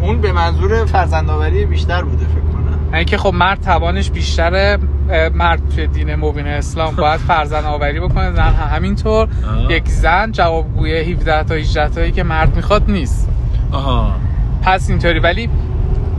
اون 0.02 0.22
به 0.22 0.32
منظور 0.32 0.86
فرزندآوری 0.86 1.66
بیشتر 1.66 2.02
بوده 2.04 2.26
فکر 2.26 2.55
کنم 2.96 3.02
یعنی 3.02 3.06
که 3.06 3.18
خب 3.18 3.34
مرد 3.34 3.62
توانش 3.62 4.12
بیشتره 4.12 4.78
مرد 5.34 5.70
توی 5.76 5.88
دین 5.88 6.16
مبین 6.16 6.48
اسلام 6.48 6.96
باید 6.96 7.20
فرزند 7.30 7.66
آوری 7.66 8.00
بکنه. 8.00 8.32
زن 8.32 8.42
هم 8.42 8.76
همینطور. 8.76 9.28
آه. 9.48 9.72
یک 9.72 9.88
زن 9.88 10.32
جوابگوی 10.32 11.14
17 11.14 11.44
تا 11.44 11.56
18 11.56 11.90
تایی 11.90 12.12
که 12.12 12.24
مرد 12.24 12.56
می‌خواد 12.56 12.92
نیست. 12.92 13.30
آها. 13.72 14.16
پس 14.62 14.90
اینطوری. 14.90 15.20
ولی 15.20 15.50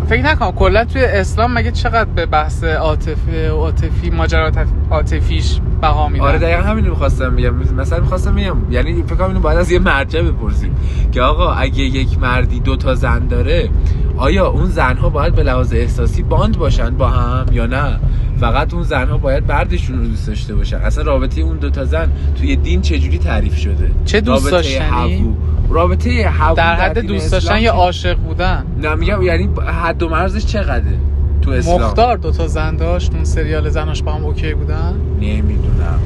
فکر 0.09 0.23
نکنم 0.23 0.53
کلا 0.53 0.85
توی 0.85 1.05
اسلام 1.05 1.53
مگه 1.53 1.71
چقدر 1.71 2.05
به 2.05 2.27
بحث 2.27 2.65
عاطفه 2.65 3.49
عاطفی 3.49 4.11
ماجرا 4.11 4.51
عاطفیش 4.91 5.61
بها 5.81 6.09
میدن؟ 6.09 6.25
آره 6.25 6.39
دقیقا 6.39 6.63
همین 6.63 6.85
رو 6.85 6.91
می‌خواستم 6.91 7.37
بگم. 7.37 7.55
مثلا 7.55 8.01
می‌خواستم 8.01 8.35
بگم 8.35 8.57
یعنی 8.71 9.03
فکر 9.03 9.15
کنم 9.15 9.29
اینو 9.29 9.41
باید 9.41 9.59
از 9.59 9.71
یه 9.71 9.79
مرجع 9.79 10.23
بپرسیم 10.23 10.77
که 11.13 11.23
آقا 11.23 11.53
اگه 11.53 11.83
یک 11.83 12.19
مردی 12.19 12.61
دو 12.61 12.77
تا 12.77 12.95
زن 12.95 13.27
داره 13.27 13.69
آیا 14.17 14.47
اون 14.47 14.67
زنها 14.67 15.09
باید 15.09 15.35
به 15.35 15.43
لحاظ 15.43 15.73
احساسی 15.73 16.23
باند 16.23 16.59
باشن 16.59 16.91
با 16.91 17.09
هم 17.09 17.47
یا 17.53 17.67
نه؟ 17.67 18.01
فقط 18.41 18.75
اون 18.75 18.83
زنها 18.83 19.19
باید 19.19 19.53
مردشون 19.53 19.99
رو 19.99 20.07
دوست 20.07 20.27
داشته 20.27 20.55
باشن. 20.55 20.77
اصلا 20.77 21.05
رابطه 21.05 21.41
اون 21.41 21.57
دو 21.57 21.71
تا 21.71 21.85
زن 21.85 22.13
توی 22.39 22.57
دین 22.57 22.83
چجوری 22.83 23.19
تعریف 23.19 23.57
شده؟ 23.57 23.91
چه 24.05 24.21
دوست 24.21 24.53
رابطه؟ 24.53 24.83
هوو. 24.83 25.35
رابطه 25.71 26.29
هوو 26.29 26.57
در 26.57 26.75
حد 26.75 26.99
دوست 26.99 27.33
داشتن 27.33 27.61
یا 27.61 27.73
عاشق 27.73 28.17
بودن؟ 28.17 28.67
نه 28.83 28.95
میگم 28.95 29.23
یعنی 29.23 29.49
حد 29.83 30.03
و 30.03 30.09
مرزش 30.09 30.47
چقدره 30.47 30.99
تو 31.43 31.51
اسلام؟ 31.51 31.83
مختار 31.83 32.17
دوتا 32.17 32.47
زن 32.47 32.77
داشت 32.77 33.15
اون 33.15 33.25
سریال 33.25 33.69
زناش 33.69 34.03
با 34.03 34.13
هم 34.13 34.25
OK 34.25 34.55
بودن؟ 34.55 34.95
نمی‌دونم. 35.21 35.99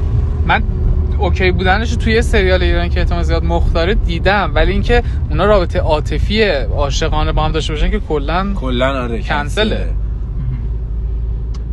من 0.47 0.63
OK 1.17 1.51
بودنش 1.51 1.95
توی 1.95 2.21
سریال 2.21 2.63
ایران 2.63 2.89
که 2.89 2.99
احتمال 2.99 3.23
زیاد 3.23 3.43
مختاره 3.43 3.93
دیدم 3.93 4.51
ولی 4.55 4.71
اینکه 4.71 5.03
اونا 5.29 5.45
رابطه 5.45 5.79
عاطفی 5.79 6.41
عاشقانه 6.41 7.31
با 7.31 7.43
هم 7.43 7.51
داشته 7.51 7.73
باشن 7.73 7.91
که 7.91 7.99
کلا 7.99 8.53
کلا 8.55 9.03
آره 9.03 9.21
کنسله. 9.21 9.87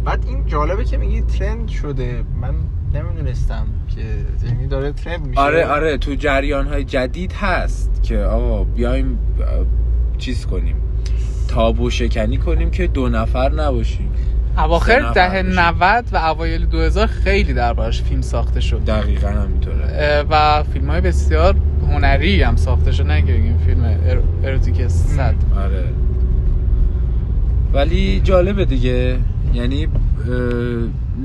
بعد 0.08 0.24
این 0.28 0.46
جالبه 0.46 0.84
که 0.84 0.96
میگی 0.96 1.20
trend 1.22 1.68
شده. 1.68 2.24
من 2.40 2.54
نمی‌دونستم 2.94 3.66
که 3.94 4.00
یعنی 4.46 4.66
داره 4.66 4.92
ترند 4.92 5.26
میشه. 5.26 5.40
آره 5.40 5.66
آره 5.66 5.98
تو 5.98 6.14
جریان 6.14 6.66
های 6.66 6.84
جدید 6.84 7.32
هست 7.32 8.00
که 8.02 8.18
آقا 8.18 8.64
بیایم 8.64 9.18
چیز 10.18 10.46
کنیم 10.46 10.76
تابو 11.48 11.90
شکنی 11.90 12.36
کنیم 12.36 12.70
که 12.70 12.86
دو 12.86 13.08
نفر 13.08 13.52
نباشیم. 13.52 14.10
اواخر 14.58 15.00
باشیم. 15.02 15.58
90 15.58 16.04
و 16.12 16.16
اوایل 16.16 16.66
2000 16.66 17.06
خیلی 17.06 17.52
دربارش 17.54 18.02
فیلم 18.02 18.20
ساخته 18.20 18.60
شد. 18.60 18.84
دقیقا 18.84 19.28
همینطوره. 19.28 20.24
و 20.30 20.62
فیلم 20.62 20.90
های 20.90 21.00
بسیار 21.00 21.54
هنری 21.88 22.42
هم 22.42 22.56
ساخته 22.56 22.92
شد 22.92 23.06
که 23.06 23.32
بگیم 23.32 23.58
فیلم 23.66 23.84
ار- 23.84 24.22
اروتیک 24.44 24.88
صد. 24.88 25.34
آره. 25.56 25.84
ولی 27.72 28.20
جالبه 28.24 28.64
دیگه. 28.64 29.16
یعنی 29.54 29.88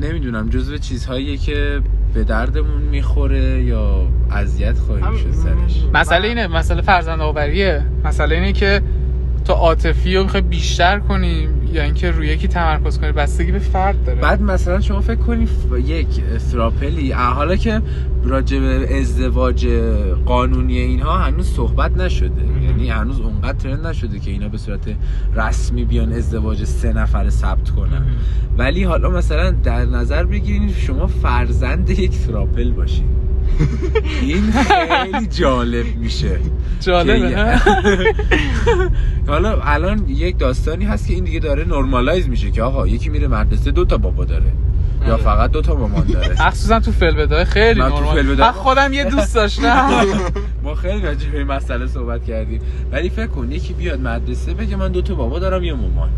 نمی‌دونم 0.02 0.50
جزو 0.50 0.78
چیزهاییه 0.78 1.38
که 1.38 1.82
به 2.14 2.24
دردمون 2.24 2.82
می‌خوره 2.82 3.64
یا 3.64 4.08
اذیت 4.32 4.80
خواهیم 4.80 5.18
شد 5.18 5.32
سرش. 5.32 5.84
مسئله 5.94 6.28
اینه 6.28 6.48
مسئله 6.48 6.82
فرزند 6.82 7.22
آوریه 7.22 7.86
مسئله 8.04 8.36
اینه 8.36 8.54
که 8.54 8.82
تو 9.46 9.54
عاطفی 9.54 10.16
رو 10.16 10.24
می‌خوای 10.24 10.42
بیشتر 10.42 11.00
کنی 11.00 11.48
یا 11.74 11.84
اینکه 11.84 12.12
روی 12.12 12.28
یکی 12.28 12.48
تمرکز 12.48 13.00
کنی 13.00 13.12
بستگی 13.12 13.52
به 13.52 13.60
فرد 13.60 14.06
داره. 14.06 14.22
بعد 14.22 14.42
مثلا 14.42 14.82
شما 14.82 15.02
فکر 15.02 15.16
کنی 15.16 15.48
یک 15.86 16.08
ثراپلی 16.38 17.14
اه، 17.14 17.20
حالا 17.20 17.56
که 17.56 17.82
راجع 18.24 18.60
به 18.60 19.00
ازدواج 19.00 19.68
قانونی 20.26 20.80
اینها 20.80 21.18
هنوز 21.18 21.48
صحبت 21.48 21.98
نشده. 21.98 22.42
یعنی 22.64 22.90
هنوز 22.90 23.20
اونقدر 23.20 23.58
ترند 23.58 23.88
نشده 23.88 24.20
که 24.20 24.32
اینا 24.32 24.50
به 24.50 24.58
صورت 24.58 24.96
رسمی 25.36 25.86
بیان 25.86 26.14
ازدواج 26.14 26.64
سه 26.64 26.94
نفر 26.94 27.30
ثبت 27.30 27.70
کنن. 27.70 28.06
ولی 28.58 28.84
حالا 28.84 29.10
مثلا 29.10 29.52
در 29.52 29.86
نظر 29.86 30.24
بگیرین 30.24 30.74
شما 30.74 31.08
فرزند 31.08 31.90
یک 31.90 32.14
ثراپل 32.14 32.72
باشین. 32.72 33.06
این 34.22 34.52
خیلی 34.52 35.28
جالب 35.28 35.86
میشه. 35.96 36.40
جالبه؟ 36.80 37.60
حالا 39.28 39.62
الان 39.62 40.08
یک 40.08 40.38
داستانی 40.38 40.86
هست 40.86 41.08
که 41.08 41.14
این 41.14 41.24
دیگه 41.24 41.40
داره 41.40 41.63
نرمالایز 41.64 42.30
میشه 42.30 42.52
که 42.52 42.64
آقا 42.64 42.88
یکی 42.88 43.10
میره 43.10 43.28
مدرسه 43.28 43.72
دو 43.72 43.86
تا 43.86 43.98
بابا 43.98 44.26
داره. 44.26 44.52
یا 45.08 45.14
آره. 45.14 45.24
فقط 45.24 45.52
دو 45.52 45.62
تا 45.62 45.76
مامان 45.76 46.06
داره. 46.06 46.36
مخصوصا 46.48 46.80
تو 46.80 46.92
فلبدای 46.92 47.46
خیلی 47.46 47.80
نرمال. 47.80 48.36
من 48.36 48.52
خودم 48.52 48.94
یه 48.94 49.04
دوست 49.04 49.36
داشتم. 49.36 49.90
ما 50.64 50.76
خیلی 50.76 51.02
راجع 51.02 51.30
به 51.30 51.38
این 51.38 51.48
مسئله 51.48 51.88
صحبت 51.88 52.26
کردیم. 52.26 52.62
ولی 52.92 53.10
فکر 53.10 53.28
کن 53.28 53.52
یکی 53.52 53.74
بیاد 53.74 54.00
مدرسه 54.00 54.54
بگه 54.54 54.76
من 54.76 54.92
دو 54.92 55.02
تا 55.02 55.16
بابا 55.16 55.40
دارم 55.40 55.64
یه 55.64 55.74
مامان. 55.74 56.10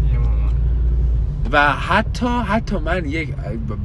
و 1.55 1.71
حتی 1.71 2.25
حتی 2.27 2.77
من 2.77 3.05
یک 3.05 3.29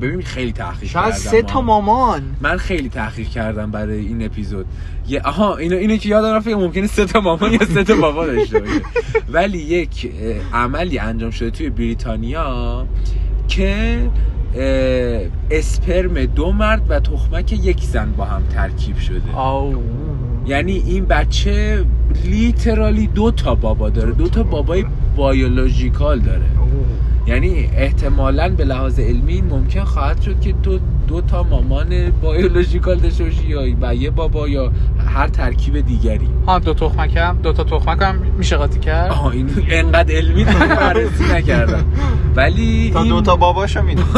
ببین 0.01 0.23
خیلی 0.23 0.53
تحقیق 0.53 0.91
شاید 0.91 1.15
کردم 1.15 1.19
سه 1.19 1.43
تا. 1.43 1.61
مامان. 1.61 2.23
من 2.41 2.57
خیلی 2.57 2.89
تحقیق 2.89 3.29
کردم 3.29 3.71
برای 3.71 3.99
این 3.99 4.25
اپیزود. 4.25 4.67
یه 5.09 5.21
آها 5.21 5.57
اینو 5.57 5.77
اینو 5.77 5.97
که 5.97 6.09
یادم 6.09 6.35
رفت 6.35 6.49
ممکنه 6.49 6.87
سه 6.87 7.05
تا 7.05 7.21
مامان 7.21 7.53
یا 7.53 7.65
سه 7.65 7.85
تا 7.85 7.95
بابا 7.95 8.27
داشته 8.27 8.59
باشه. 8.59 8.81
ولی 9.35 9.59
یک 9.59 10.13
عملی 10.53 10.99
انجام 10.99 11.31
شده 11.31 11.51
توی 11.51 11.71
بریتانیا 11.71 12.87
که 13.49 13.99
اسپرم 15.51 16.25
دو 16.25 16.53
مرد 16.53 16.91
و 16.91 17.01
تخمک 17.01 17.53
یک 17.53 17.81
زن 17.81 18.13
با 18.13 18.25
هم 18.25 18.43
ترکیب 18.55 18.99
شده. 18.99 19.33
آو. 19.35 19.83
یعنی 20.47 20.73
این 20.87 21.05
بچه 21.05 21.85
لیترالی 22.25 23.07
دو 23.07 23.31
تا 23.31 23.55
بابا 23.55 23.91
داره. 23.91 24.13
دو 24.13 24.29
تا 24.29 24.43
بابای 24.43 24.85
بایولوژیکال 25.17 26.19
داره. 26.19 26.47
یعنی 27.31 27.71
احتمالا 27.77 28.49
به 28.49 28.65
لحاظ 28.65 29.01
علمی 29.01 29.33
این 29.33 29.45
ممکن 29.45 29.85
خواهد 29.85 30.21
شد 30.21 30.41
که 30.41 30.55
تو 30.63 30.79
دو 31.09 31.21
تا 31.21 31.43
مامان 31.43 32.11
بایولوژیکال 32.23 32.97
داشته 32.97 33.25
باشی 33.25 33.47
یا 33.47 33.63
و 33.81 33.95
یه 33.95 34.11
بابا 34.11 34.49
یا 34.49 34.73
هر 35.07 35.29
ترکیب 35.29 35.81
دیگری. 35.81 36.29
ها 36.47 36.59
دو 36.59 36.75
تخمکم 36.75 37.39
دو 37.43 37.53
تا 37.53 37.65
تخمکم 37.65 38.15
میشه 38.39 38.57
قاطی 38.57 38.79
کرد؟ 38.79 39.11
آها 39.11 39.31
این 39.31 39.51
انقدر 39.71 40.15
علمی 40.15 40.45
تو 40.45 40.59
بررسی 40.59 41.25
نکردم. 41.33 41.85
ولی 42.37 42.91
تا 42.91 43.03
این 43.03 43.09
دو 43.09 43.21
تا 43.21 43.37
باباشو 43.37 43.83
می‌دونی. 43.83 44.09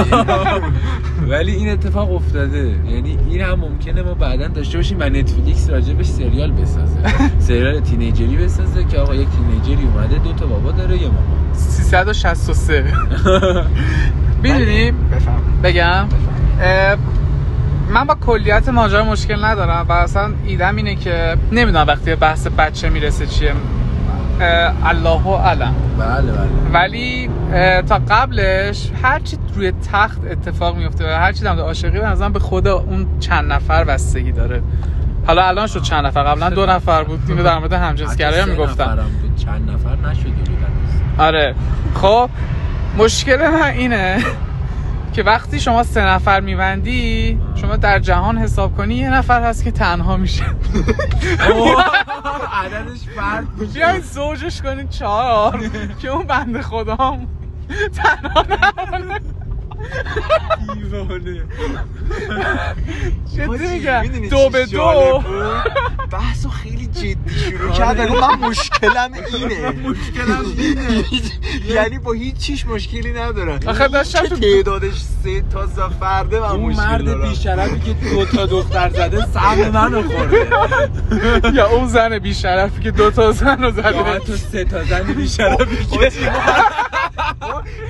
ولی 1.31 1.52
این 1.52 1.69
اتفاق 1.69 2.14
افتاده. 2.14 2.76
یعنی 2.90 3.19
این 3.31 3.40
هم 3.40 3.54
ممکنه 3.54 4.02
ما 4.02 4.14
بعدا 4.14 4.49
داشته 4.49 4.78
باشیم 4.78 4.97
و 5.00 5.04
نتفلیکس 5.04 5.71
راجبش 5.71 6.07
سریال 6.07 6.52
بسازه. 6.52 6.97
سریال 7.49 7.81
تینیجری 7.81 8.37
بسازه 8.37 8.85
که 8.85 8.99
آقا 8.99 9.14
یک 9.14 9.28
تینیجری 9.28 9.87
اومده 9.87 10.19
دو 10.19 10.33
تا 10.33 10.47
بابا 10.47 10.73
داره 10.73 10.97
یه 10.97 11.09
مامان. 11.09 11.41
363 11.52 12.85
می‌دونی؟ 14.42 14.92
بگم. 15.62 16.06
من 17.90 18.04
با 18.04 18.14
کلیت 18.14 18.68
ماجرا 18.68 19.04
مشکل 19.04 19.44
ندارم 19.44 19.87
و 19.88 19.92
اصلا 19.92 20.30
ایدم 20.47 20.76
اینه 20.76 20.94
که 20.94 21.37
نمی‌دونم 21.52 21.87
وقتی 21.87 22.14
بحث 22.14 22.47
بچه 22.47 22.88
می‌رسه 22.88 23.26
چیه. 23.26 23.52
الله 24.85 25.37
علم 25.37 25.75
بله 25.99 26.32
بله. 26.32 26.49
ولی 26.73 27.30
تا 27.88 28.00
قبلش 28.11 28.90
هرچی 29.02 29.37
روی 29.54 29.73
تخت 29.92 30.21
اتفاق 30.30 30.76
میفته 30.76 31.04
و 31.04 31.09
هرچی 31.18 31.44
در 31.44 31.59
عاشقی 31.59 32.00
به 32.00 32.06
نظرم 32.06 32.32
به 32.32 32.38
خود 32.38 32.68
اون 32.68 33.06
چند 33.21 33.52
نفر 33.52 33.85
بستگی 33.85 34.32
داره. 34.32 34.62
حالا 35.26 35.42
الان 35.42 35.66
شد 35.66 35.82
چند 35.82 36.06
نفر 36.06 36.23
قبلا 36.23 36.50
دو 36.50 36.66
نفر 36.66 37.04
بود. 37.04 37.21
اینو 37.28 37.42
در 37.42 37.59
مورد 37.59 37.73
همجنسگرایی 37.73 38.40
هم 38.40 38.49
می‌گفتن 38.49 38.99
چند 39.44 39.71
نفر 39.71 39.97
بودن 39.97 40.14
آره. 41.19 41.54
خب 41.95 42.31
مشکل 42.99 43.50
من 43.50 43.62
اینه 43.62 44.25
که 45.12 45.23
وقتی 45.23 45.61
شما 45.61 45.83
سه 45.83 46.04
نفر 46.04 46.40
میبندی 46.40 47.40
شما 47.54 47.76
در 47.76 47.99
جهان 47.99 48.38
حساب 48.38 48.76
کنی 48.76 48.95
یه 48.95 49.11
نفر 49.11 49.42
هست 49.42 49.64
که 49.64 49.71
تنها 49.71 50.16
میشه. 50.16 50.45
عددش 52.52 53.00
فرد 53.16 53.47
میشه 53.59 54.00
زوجش 54.00 54.62
کنید 54.62 54.90
چهار 54.90 55.61
که 55.99 56.09
اون 56.09 56.26
بنده 56.26 56.62
خدا 56.62 57.19
تنها 57.95 58.45
نمونه 58.88 59.21
دیوانه. 60.75 61.43
جدی 63.37 63.67
میگم 63.73 64.01
می‌دونی 64.03 64.29
دو 64.29 64.49
به 64.51 64.67
دو؟ 64.67 65.23
بحثو 66.12 66.49
خیلی 66.49 66.87
جدی 66.87 67.17
شروع 67.51 67.83
آره. 67.83 68.07
گفت 68.07 68.23
من 68.23 68.49
مشکلم 68.49 69.11
اینه. 69.12 69.71
مشکلم 69.89 70.45
اینه. 70.59 71.05
یعنی 71.75 71.99
با 71.99 72.12
هیچ 72.12 72.37
چیش 72.37 72.67
مشکلی 72.67 73.12
ندارن 73.12 73.59
آخه 73.69 73.89
داشتم 73.89 74.27
تو- 74.27 74.37
تعدادش 74.37 74.95
سه 75.25 75.43
تا 75.53 75.67
ز- 75.67 75.79
فرده 76.01 76.41
من 76.41 76.47
اون 76.47 76.73
مرد 76.75 77.23
بیشرفی 77.29 77.81
که 77.81 77.93
دو 78.11 78.25
تا 78.25 78.47
دختر 78.47 78.91
زده 78.91 79.27
سهم 79.35 79.69
منو 79.71 80.03
خورده. 80.03 80.49
یا 81.55 81.67
اون 81.69 81.89
زن 81.89 82.19
بیشرفی 82.19 82.81
که 82.83 82.91
دو 82.91 83.11
تا 83.11 83.33
زن 83.33 83.62
رو 83.62 83.71
زده. 83.71 84.03
حتی 84.03 84.37
سه 84.37 84.65
تا 84.65 84.85
زن 84.85 85.03
بیشرفی 85.03 85.85
که 85.99 86.12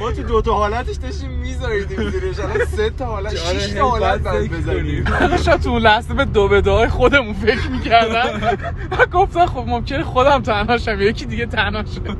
ما- 0.03 0.13
تو 0.13 0.23
دو 0.23 0.43
تا 0.43 0.55
حالتش 0.55 0.97
داشتیم 0.97 1.31
میذاریدیم 1.31 2.11
زیرش 2.11 2.39
الان 2.41 2.65
سه 2.77 2.91
تا 2.91 3.07
حالت 3.07 3.27
آره، 3.47 3.59
شش 3.59 3.67
تا 3.73 3.89
حالت 3.91 4.21
فکر 4.21 4.53
بزنیم. 4.57 5.05
شاید 5.45 5.61
تو 5.61 5.79
لحظه 5.79 6.15
به 6.15 6.25
دو 6.25 6.49
به 6.49 6.61
دوهای 6.61 6.89
خودمون 6.89 7.33
فکر 7.35 7.69
می‌کردم 7.71 8.57
و 8.99 9.07
گفتم 9.07 9.47
خب 9.47 9.65
ممکنه 9.67 10.03
خودم 10.05 10.43
تنها 10.43 10.79
شم 10.79 11.01
یکی 11.01 11.25
دیگه 11.27 11.47
تنها 11.47 11.85
شه 11.85 12.01
به 12.01 12.13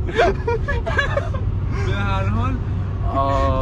هر 1.93 2.25
حال. 2.25 2.55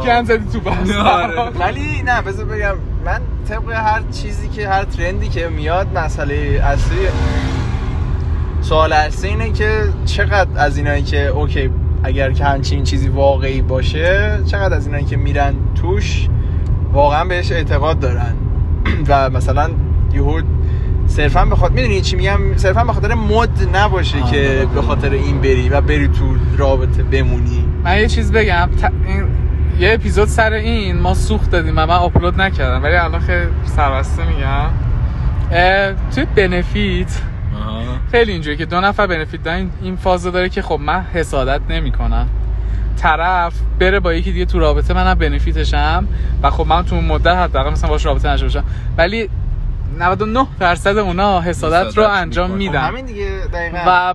گن 0.05 0.23
زدی 0.23 0.45
تو 0.53 0.59
بحث 0.59 0.91
آره. 0.95 1.49
ولی 1.49 2.01
نه 2.01 2.21
بذار 2.21 2.45
بگم 2.45 2.75
من 3.05 3.21
طبق 3.49 3.69
هر 3.71 4.01
چیزی 4.11 4.49
که 4.49 4.69
هر 4.69 4.83
ترندی 4.83 5.29
که 5.29 5.47
میاد 5.47 5.97
مسئله 5.97 6.61
اصلی 6.63 7.07
سوال 8.61 8.93
اصلی 8.93 9.29
اینه 9.29 9.51
که 9.51 9.83
چقدر 10.05 10.49
از 10.55 10.77
اینایی 10.77 11.03
که 11.03 11.27
اوکی 11.27 11.69
اگر 12.03 12.31
که 12.31 12.45
همچین 12.45 12.83
چیزی 12.83 13.07
واقعی 13.07 13.61
باشه 13.61 14.39
چقدر 14.45 14.75
از 14.75 14.85
اینایی 14.85 15.05
که 15.05 15.17
میرن 15.17 15.53
توش 15.81 16.27
واقعا 16.93 17.25
بهش 17.25 17.51
اعتقاد 17.51 17.99
دارن 17.99 18.33
و 19.07 19.29
مثلا 19.29 19.69
یهو 20.13 20.41
صرفا 21.07 21.45
بخاطر 21.45 21.73
می‌دونی 21.73 22.01
چی 22.01 22.15
میگم 22.15 22.39
صرفا 22.55 22.83
به 22.83 22.93
خاطر 22.93 23.13
مد 23.13 23.75
نباشه 23.77 24.21
آه، 24.21 24.31
که. 24.31 24.67
به 24.75 24.81
خاطر 24.81 25.09
این 25.09 25.41
بری 25.41 25.69
و 25.69 25.81
بری 25.81 26.07
تو 26.07 26.35
رابطه 26.57 27.03
بمونی 27.03 27.65
من 27.83 27.97
یه 27.99 28.07
چیز 28.07 28.31
بگم 28.31 28.69
ت- 28.81 28.91
این... 29.07 29.23
یه 29.79 29.93
اپیزود 29.93 30.27
سر 30.27 30.53
این 30.53 30.99
ما 30.99 31.13
سوخت 31.13 31.51
دادیم 31.51 31.73
و 31.77 31.85
من 31.85 31.89
آپلود 31.89 32.41
نکردم 32.41 32.83
ولی 32.83 32.95
الان 32.95 33.19
خیلی 33.21 33.45
سربسته 33.65 34.23
میگم 34.27 34.69
اه، 35.51 35.93
توی 36.15 36.25
بنفیت. 36.35 37.21
خیلی 38.11 38.31
اینجوری 38.31 38.57
که 38.57 38.65
دو 38.65 38.81
نفر 38.81 39.07
بنفیت 39.07 39.43
دارن. 39.43 39.69
این 39.81 39.95
فازو 39.95 40.31
داره 40.31 40.49
که 40.49 40.61
خب 40.61 40.79
من 40.79 41.01
حسادت 41.13 41.61
نمی‌کنم. 41.69 42.29
طرف 42.97 43.53
بره 43.79 43.99
با 43.99 44.13
یکی 44.13 44.31
دیگه 44.31 44.45
تو 44.45 44.59
رابطه 44.59 44.93
منم 44.93 45.13
بنفیتشم 45.13 46.07
و 46.43 46.49
خب 46.49 46.67
من 46.67 46.85
تو 46.85 46.95
اون 46.95 47.05
مدت 47.05 47.35
حداقل 47.35 47.69
مثلا 47.69 47.89
باش 47.89 48.05
رابطه 48.05 48.29
نشه 48.29 48.43
باشم. 48.43 48.63
ولی 48.97 49.29
99 49.99 50.47
درصد 50.59 50.97
اونا 50.97 51.41
حسادت 51.41 51.97
رو 51.97 52.07
انجام. 52.07 52.51
میدن. 52.51 52.81
همین 52.81 53.05
دیگه 53.05 53.29
دقیقا. 53.53 53.77
و 53.87 54.13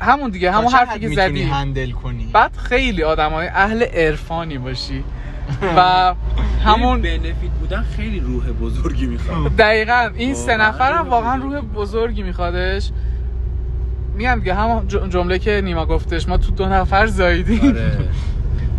همون 0.00 0.30
دیگه 0.30 0.52
همون 0.52 0.72
حرفی 0.72 1.00
که 1.00 1.08
زدی. 1.08 1.42
هندل 1.42 1.90
کنی؟ 1.90 2.30
بعد 2.32 2.56
خیلی 2.56 3.02
آدمای 3.02 3.46
اهل 3.46 3.82
عرفانی 3.82 4.58
باشی. 4.58 5.04
و 5.76 6.14
همون 6.64 7.02
بنفیت 7.02 7.50
بودن 7.60 7.82
خیلی 7.96 8.20
روح 8.20 8.44
بزرگی 8.50 9.06
می‌خواد. 9.06 9.56
دقیقا. 9.56 10.10
این 10.16 10.34
سه 10.34 10.52
واقعا 10.52 10.68
نفر 10.68 10.92
هم 10.92 10.98
روح 11.04 11.08
واقعا. 11.10 11.36
روح 11.42 11.60
بزرگی. 11.60 12.22
میخوادش. 12.22 12.90
میگم 14.16 14.34
دیگه 14.38 14.54
همون 14.54 14.82
ج- 14.88 15.08
جمله 15.08 15.38
که 15.38 15.60
نیما 15.64 15.86
گفتش 15.86 16.28
ما 16.28 16.36
تو 16.36 16.50
دو 16.52 16.66
نفر 16.66 17.06
زاییدیم. 17.06 17.60
آره. 17.64 17.98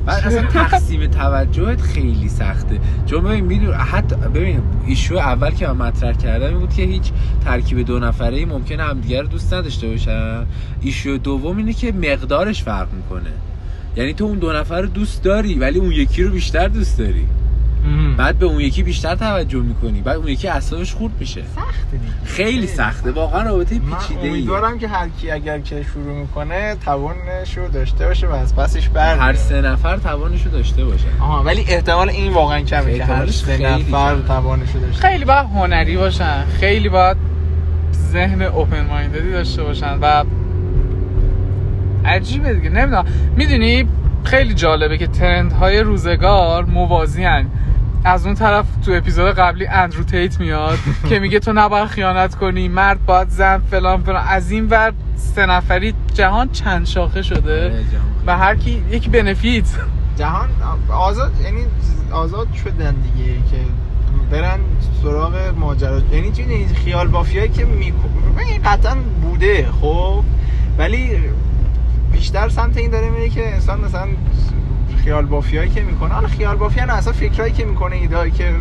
بعد 0.06 0.24
اصلا 0.28 0.42
تقسیم 0.64 1.08
توجهت 1.08 1.82
خیلی 1.82 2.30
سخته. 2.30 2.80
چون 3.06 3.24
ببین 3.24 3.46
میدون 3.46 3.74
حتی 3.74 4.16
ببین 4.16 4.62
ایشو 4.86 5.16
اول 5.16 5.52
که 5.52 5.68
من 5.68 5.88
مطرح 5.88 6.14
کردم 6.14 6.46
این 6.48 6.60
بود 6.60 6.74
که 6.74 6.82
هیچ 6.84 7.12
ترکیب 7.46 7.86
دو 7.86 8.00
نفره 8.00 8.38
ای 8.38 8.46
ممکنه 8.46 8.84
همدیگه 8.84 9.22
رو 9.22 9.28
دوست 9.28 9.54
نداشته 9.54 9.88
باشن. 9.88 10.46
ایشو 10.82 11.18
دوم 11.24 11.58
اینه 11.58 11.74
که 11.74 11.92
مقدارش 11.92 12.64
فرق 12.64 12.88
می‌کنه. 12.94 13.32
یعنی 13.96 14.14
تو 14.14 14.26
اون 14.26 14.38
دو 14.40 14.54
نفر 14.54 14.82
رو 14.82 14.88
دوست 14.88 15.24
داری 15.24 15.56
ولی 15.56 15.80
اون 15.80 15.92
یکی 15.92 16.24
رو 16.24 16.32
بیشتر 16.32 16.68
دوست 16.68 16.98
داری. 16.98 17.28
بعد 18.18 18.38
به 18.38 18.46
اون 18.46 18.60
یکی 18.60 18.84
بیشتر 18.84 19.16
توجه 19.16 19.60
می‌کنی 19.60 20.02
بعد 20.02 20.18
اون 20.18 20.28
یکی 20.28 20.48
اعصابش 20.48 20.94
خورد 20.94 21.14
میشه. 21.20 21.42
سخته 21.56 21.92
دیگه. 21.92 22.14
خیلی 22.26 22.68
سخته 22.68 23.12
واقعا 23.12 23.42
رابطه 23.44 23.80
پیچیده 23.80 24.22
ای 24.22 24.30
امیدوارم 24.30 24.80
که 24.80 24.88
هر 24.88 25.10
کی 25.10 25.32
اگر 25.32 25.60
که 25.60 25.86
شروع 25.94 26.16
می‌کنه 26.16 26.76
توانش 26.86 27.58
رو 27.58 27.68
داشته 27.68 28.06
باشه 28.06 28.28
و 28.28 28.32
از 28.32 28.56
پسش 28.56 28.90
بر 28.90 29.18
هر 29.18 29.34
سه 29.34 29.62
نفر 29.62 29.98
توانشو 29.98 30.50
داشته 30.50 30.86
باشن 30.86 31.08
آها 31.20 31.44
ولی 31.44 31.66
احتمال 31.68 32.10
این 32.10 32.34
واقعا 32.34 32.62
کمه 32.62 32.98
که 32.98 33.06
هر 33.06 33.28
سه 33.28 33.46
خیلی 33.58 33.64
نفر. 33.84 34.16
توانش 34.28 34.70
رو 34.74 34.80
داشته 34.80 35.08
خیلی 35.08 35.26
باید 35.26 35.46
هنری 35.46 35.98
باشن 35.98 36.46
خیلی 36.46 36.90
باید 36.90 37.18
ذهن 38.12 38.42
اوپن 38.42 38.86
ماینددی 38.86 39.32
داشته 39.32 39.64
باشن 39.64 39.98
و 40.02 40.24
عجیبه 42.14 42.54
دیگه. 42.54 42.70
نمی‌دونم. 42.70 43.06
می‌دونی 43.36 43.88
خیلی 44.24 44.54
جالبه 44.54 44.98
که 44.98 45.08
ترند 45.08 45.52
های 45.54 45.80
روزگار 45.80 46.66
موازی 46.66 47.24
هن. 47.24 47.46
از 48.06 48.26
اون 48.26 48.36
طرف 48.36 48.66
تو 48.86 48.92
اپیزود 48.92 49.36
قبلی 49.36 49.68
اندرو 49.68 50.04
تیت 50.04 50.40
میاد 50.40 50.78
که 51.10 51.20
میگه 51.20 51.40
تو 51.40 51.54
نباید 51.54 51.88
خیانت 51.88 52.36
کنی 52.36 52.68
مرد 52.68 53.06
باید 53.06 53.30
زن 53.30 53.58
فلان 53.72 54.04
فلان. 54.04 54.24
از 54.28 54.52
این 54.52 54.68
ور 54.68 54.94
سه 55.16 55.46
نفری 55.46 55.94
جهان 56.14 56.50
چند 56.50 56.86
شاخه 56.86 57.22
شده 57.22 57.64
آره، 57.64 57.84
و 58.28 58.38
هر 58.38 58.56
کی 58.56 58.84
یک 58.92 59.10
بنفیت. 59.10 59.66
جهان 60.18 60.50
آزاد 60.90 61.32
یعنی 61.44 61.66
آزاد 62.12 62.48
شدن 62.54 62.96
دیگه 62.96 63.34
که 63.34 63.58
برن 64.32 64.60
سراغ 65.04 65.54
ماجرا. 65.60 66.02
یعنی 66.12 66.32
چی؟ 66.32 66.42
یعنی 66.42 66.68
خیال 66.68 67.08
بافیایی 67.08 67.50
که 67.50 67.66
میکن 67.66 68.10
قطعا 68.66 68.96
بوده 69.22 69.68
خب. 69.82 70.24
ولی 70.78 71.10
بیشتر 72.24 72.50
سمت 72.50 72.78
این 72.78 72.92
داره 72.92 73.10
میره 73.10 73.30
که 73.30 73.54
انسان 73.54 73.82
مثلا 73.82 74.08
خیال 75.04 75.26
بافیایی 75.26 75.70
که 75.70 75.82
می‌کنه. 75.82 76.14
حالا 76.14 76.28
خیال 76.28 76.56
بافی 76.56 76.82
نه 76.82 76.94
اصلا 76.94 77.14
فکرایی 77.14 77.54
که 77.54 77.66
می‌کنه 77.66 77.96
ایدهایی 77.96 78.32
که 78.32 78.56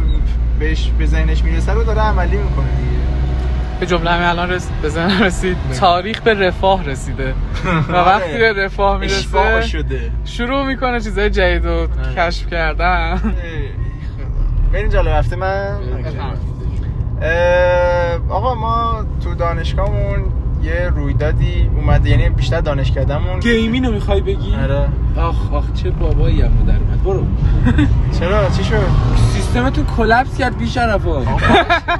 بهش 0.59 0.91
به 0.99 1.07
ذهنش 1.07 1.45
می‌رسه 1.45 1.73
رو 1.73 1.85
داره 1.85 2.01
عملی 2.01 2.37
می‌کنه 2.37 2.67
دیگه. 2.67 2.99
به 3.81 3.87
جمله 3.87 4.11
همین 4.11 4.27
الان 4.27 4.51
رس... 4.51 4.69
به 4.83 4.89
ذهنم 4.89 5.23
رسید. 5.23 5.57
بگو. 5.65 5.75
تاریخ 5.75 6.21
به 6.21 6.35
رفاه 6.35 6.85
رسیده. 6.85 7.35
و 7.89 7.93
وقتی 8.11 8.39
به 8.39 8.53
رفاه 8.53 9.03
اشباع 9.03 9.51
می‌رسه 9.51 9.69
شده. 9.69 10.11
شروع 10.25 10.67
می‌کنه 10.67 11.01
چیزای 11.01 11.31
جدید 11.31 11.67
رو 11.67 11.87
کشف 12.17 12.47
کردن. 12.47 13.21
بریم 14.73 14.89
جلو 14.89 15.11
هفته 15.11 15.37
من؟ 15.37 15.79
آقا 18.29 18.55
ما 18.55 19.05
تو 19.25 19.35
دانشگاهمون 19.35 20.25
یه 20.63 20.91
رویدادی 20.95 21.71
اومده 21.77 22.11
یعنی 22.11 22.29
بیشتر 22.31 22.61
دانشکدهمون. 22.61 23.41
گیمینو 23.41 23.93
می‌خوای 23.93 24.21
بگی؟ 24.21 24.55
آره. 24.55 24.89
آخ 25.17 25.53
آخ 25.53 25.73
چه 25.73 25.91
بابایی 25.91 26.41
هم 26.43 26.65
در 26.67 26.77
اومد. 26.77 27.03
برو. 27.05 27.27
چرا؟ 28.19 28.51
چی 28.51 28.65
شد؟ 28.65 28.77
سیستمتون 29.33 29.87
کلپس 29.97 30.39
کرد 30.39 30.59
بی 30.59 30.67
شرفا 30.67 31.21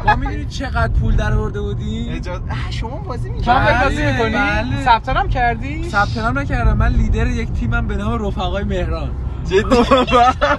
ما 0.07 0.17
می‌دونی 0.17 0.45
چقدر 0.45 0.93
پول 0.93 1.17
در 1.17 1.33
آورده 1.33 1.61
بودی؟ 1.61 2.09
اجازه 2.11 2.43
شما 2.71 2.97
بازی 2.97 3.31
می‌کردی 3.31 3.73
داری 3.73 3.85
بازی 3.85 4.03
بله، 4.03 4.13
می‌کنی؟ 4.13 4.33
بله. 4.33 4.85
ثبت 4.85 5.09
نام 5.09 5.29
کردی؟ 5.29 5.89
ثبت 5.89 6.19
نام 6.19 6.39
نکردم. 6.39 6.77
من 6.77 6.93
لیدر 6.93 7.27
یک 7.27 7.53
تیمم 7.53 7.87
به 7.87 7.97
نام 7.97 8.27
رفقای 8.27 8.65
مهران. 8.65 9.11
جدی 9.45 9.77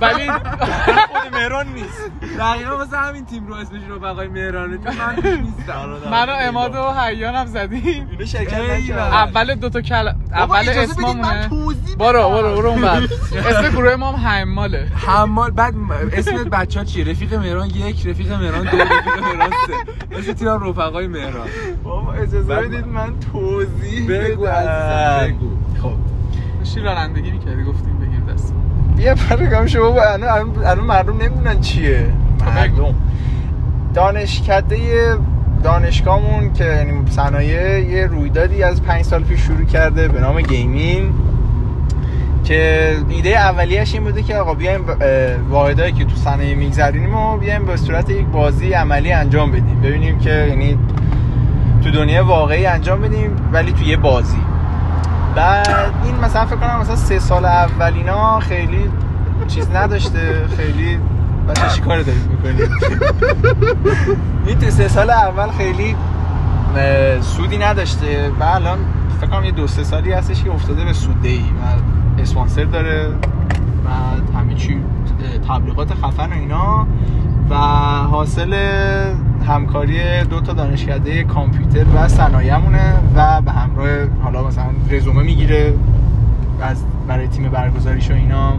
ولی 0.02 0.32
خود 0.32 1.34
مهران 1.34 1.68
نیست. 1.68 2.12
دقیقا 2.40 2.78
مثل 2.84 2.98
همین 2.98 3.26
تیم 3.26 3.48
رو 3.48 3.54
اسمش 3.56 3.82
رفقای 3.98 4.28
مهرانه 4.28 4.78
تو 4.78 4.90
من 4.90 5.16
نیستم. 5.42 6.10
من 6.12 6.30
و 6.30 6.34
اماد 6.40 6.76
و 6.76 6.92
حیان 6.92 7.36
هم 7.36 7.46
زدیم. 7.46 8.08
اینو 8.12 8.26
شرکت 8.26 8.54
ای 8.54 8.84
نکرد 8.84 8.98
بابا. 8.98 9.16
اول 9.18 9.56
دو 9.56 9.70
تا 9.70 9.82
کل 9.82 10.08
اول 10.34 10.70
اسممونه. 10.70 11.50
برو. 12.00 12.30
برو 12.30 12.56
برو 12.56 12.70
اون 12.70 12.82
بعد 12.82 13.04
اسم 13.50 13.70
گروه 13.70 13.96
ما 13.96 14.12
هم 14.12 14.28
حماله. 14.28 14.88
حمال 14.96 15.52
بعد 15.52 15.74
اسم 16.14 16.44
بچه 16.44 16.80
ها 16.80 16.86
چیه؟ 16.86 17.12
رفیق 17.12 17.34
مهران 17.34 17.68
یک 17.68 18.08
رفیق 18.08 18.32
مهران 18.32 18.64
دو 18.64 18.78
رفیق 18.78 19.24
مهران 19.24 19.50
سه. 19.68 20.18
اسم 20.20 20.34
تیمم 20.34 20.70
رفقای 20.70 21.08
مهران. 21.08 21.48
بابا 21.84 22.14
اجازه 22.14 22.56
بدید 22.56 22.88
من 22.88 23.14
توضیح 23.32 24.08
بگو 24.10 24.46
بگو. 25.22 25.50
خب. 25.82 25.94
داشتی 26.60 26.80
رانندگی 26.80 27.32
می‌کردی 27.32 27.64
گفتیم 27.64 27.93
بیا 29.04 29.16
برگم 29.30 29.66
شما 29.66 29.92
با 29.92 30.02
الان 30.02 30.80
مردم 30.80 31.18
نمی‌دونن 31.18 31.62
چیه. 31.62 32.06
مردم 32.46 32.96
دانشکده 33.94 34.78
دانشگاهمون 35.64 36.54
که 36.54 36.64
یعنی 36.64 36.94
صنایع 37.10 37.80
یه 37.80 38.06
رویدادی 38.06 38.64
از 38.64 38.84
پنج 38.84 39.06
سال 39.06 39.24
پیش 39.24 39.40
شروع 39.40 39.66
کرده 39.66 40.08
به 40.08 40.20
نام 40.20 40.42
گیمین 40.42 41.14
که 42.44 42.92
ایده 43.10 43.30
اولیش 43.30 43.94
این 43.94 44.04
بوده 44.04 44.24
که 44.24 44.36
آقا 44.36 44.54
بیایم 44.54 44.86
واحدایی 45.50 45.92
که 45.92 46.06
تو 46.06 46.16
صنایع 46.16 46.56
میگذرونیم 46.56 47.16
و 47.16 47.38
بیایم 47.38 47.66
به 47.66 47.78
صورت 47.78 48.10
یک 48.10 48.26
بازی 48.26 48.74
عملی 48.74 49.12
انجام 49.12 49.52
بدیم. 49.52 49.82
ببینیم 49.84 50.20
که 50.20 50.30
یعنی 50.30 50.78
تو 51.84 51.92
دنیا 51.92 52.26
واقعی 52.26 52.66
انجام 52.66 53.02
بدیم 53.02 53.36
ولی 53.52 53.72
تو 53.72 53.84
یه 53.84 53.98
بازی. 53.98 54.38
بعد 55.36 55.94
این 56.04 56.16
مثلا 56.16 56.46
فکر 56.46 56.56
کنم 56.56 56.80
مثلا 56.80 56.96
سه 56.96 57.20
سال 57.20 57.46
اولینا 57.46 58.40
خیلی 58.40 58.92
چیز 59.48 59.72
نداشته 59.72 60.48
خیلی 60.58 61.00
بچه 61.50 61.70
چی 61.76 61.82
کار 61.82 62.02
دارید 62.02 62.30
می‌کنید؟ 62.32 62.70
این 64.46 64.60
تو 64.60 64.70
سه 64.70 64.88
سال 64.88 65.10
اول 65.10 65.50
خیلی 65.52 65.96
سودی 67.22 67.58
نداشته. 67.58 68.32
و 68.40 68.44
الان 68.44 68.78
فکر 69.22 69.30
کنم 69.30 69.44
یه 69.44 69.52
دو 69.52 69.68
سه 69.68 69.84
سالی 69.84 70.12
هستش 70.12 70.44
که 70.44 70.52
افتاده 70.52 70.86
به 70.86 70.94
سوده 70.94 71.30
ای 71.30 71.40
و 71.40 72.22
اسپانسر 72.22 72.64
داره. 72.64 73.08
و 73.86 73.90
همه 74.38 74.56
چی 74.56 74.78
تبلیغات 75.50 75.94
خفن 75.94 76.30
و 76.30 76.34
اینا. 76.34 76.88
و 77.50 77.56
حاصل 78.12 78.56
همکاری 79.48 80.24
دو 80.24 80.42
تا 80.42 80.54
دانشکده 80.54 81.24
کامپیوتر 81.24 81.86
و 81.96 82.08
صنایعمونه 82.08 82.94
و 83.16 83.42
به 83.42 83.52
همراه 83.52 83.90
حالا 84.24 84.48
مثلا 84.48 84.66
رزومه 84.90 85.24
می‌گیره 85.24 85.74
از 86.62 86.84
برای 87.08 87.28
تیم 87.28 87.50
برگزاریش 87.50 88.12
و 88.12 88.14
اینا 88.14 88.54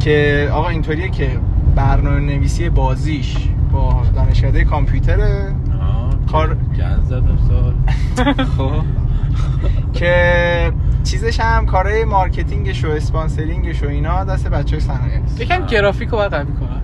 که 0.00 0.48
آقا 0.52 0.68
اینطوریه 0.68 1.08
که 1.08 1.30
برنامه 1.74 2.20
نویسی 2.20 2.68
بازیش 2.68 3.36
با 3.72 4.02
دانشکده 4.14 4.64
کامپیوتره. 4.64 5.54
کار- 6.32 6.56
گند 6.78 7.04
زدم 7.04 7.38
سال 7.48 7.74
خب. 8.58 8.70
که 9.92 10.72
چیزش 11.04 11.40
هم 11.40 11.66
کارهای 11.66 12.04
marketing 12.04 12.69
ش 12.69 12.84
و 12.84 12.88
sponsoring 12.88 13.66
ش 13.66 13.82
و 13.82 13.86
اینا 13.88 14.24
دست 14.24 14.48
بچه 14.48 14.70
های 14.76 14.80
صنایع 14.80 15.22
است. 15.24 15.40
یکم 15.40 15.66
گرافیک 15.66 16.08
رو 16.08 16.16
باید 16.18 16.32
قوی 16.32 16.44
کنم. 16.52 16.82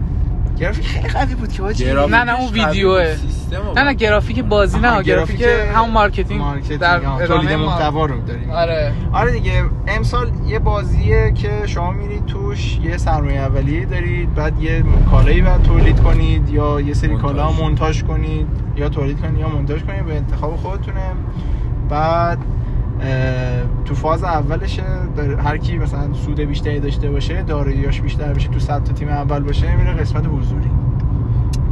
گرافیک 0.61 0.87
خیلی 0.87 1.09
قوی 1.09 1.35
بود 1.35 1.53
که 1.53 1.63
حاجی. 1.63 1.85
نه، 1.93 2.25
نه، 2.25 2.41
اون 2.41 2.53
ویدیوه. 2.53 3.15
نه 3.77 3.83
نه 3.83 3.95
گرافیک 3.95 4.45
بازی 4.45 4.79
نه 4.79 5.03
گرافیک 5.03 5.43
همون 5.75 5.91
marketing 5.91 6.41
marketing 6.41 6.81
در 6.81 7.27
تولید 7.27 7.53
محتوا 7.53 8.07
رو 8.07 8.21
داریم. 8.21 8.51
آره. 8.51 8.93
آره 9.13 9.33
دیگه 9.33 9.65
امسال 9.89 10.31
یه 10.47 10.59
بازیه 10.59 11.33
که 11.35 11.51
شما 11.67 11.91
میرید 11.91 12.27
توش 12.27 12.79
یه 12.83 12.97
سرمایه 12.97 13.41
اولیه 13.41 13.85
دارید 13.87 14.35
بعد 14.35 14.63
یه 14.63 14.85
کالایی 15.11 15.43
بعد 15.43 15.63
تولید 15.63 16.01
کنید 16.01 16.49
یا 16.49 16.81
یه 16.81 16.95
سری. 16.95 17.17
کالا 17.17 17.53
مونتاژ 17.53 18.03
کنید 18.03 18.47
یا 18.77 18.89
تولید 18.89 19.21
کنید 19.21 19.39
یا 19.39 19.49
مونتاژ 19.49 19.83
کنید 19.83 20.05
به 20.07 20.17
انتخاب 20.17 20.57
خودتونه 20.57 21.01
بعد 21.91 22.39
تو 23.85 23.95
فاز 23.95 24.25
اولش 24.25 24.81
هر 25.45 25.57
کی 25.57 25.79
مثلا 25.79 26.13
سود 26.13 26.41
بیشتری 26.41 26.81
داشته 26.81 27.11
باشه 27.11 27.43
داراییاش 27.43 28.01
بیشتر 28.01 28.33
بشه 28.33 28.49
تو 28.49 28.59
صد 28.59 28.85
تا 28.85 28.93
تیم 28.93 29.09
اول 29.09 29.43
باشه 29.43 29.77
میره 29.77 29.93
قسمت 29.93 30.27
حضوری. 30.27 30.71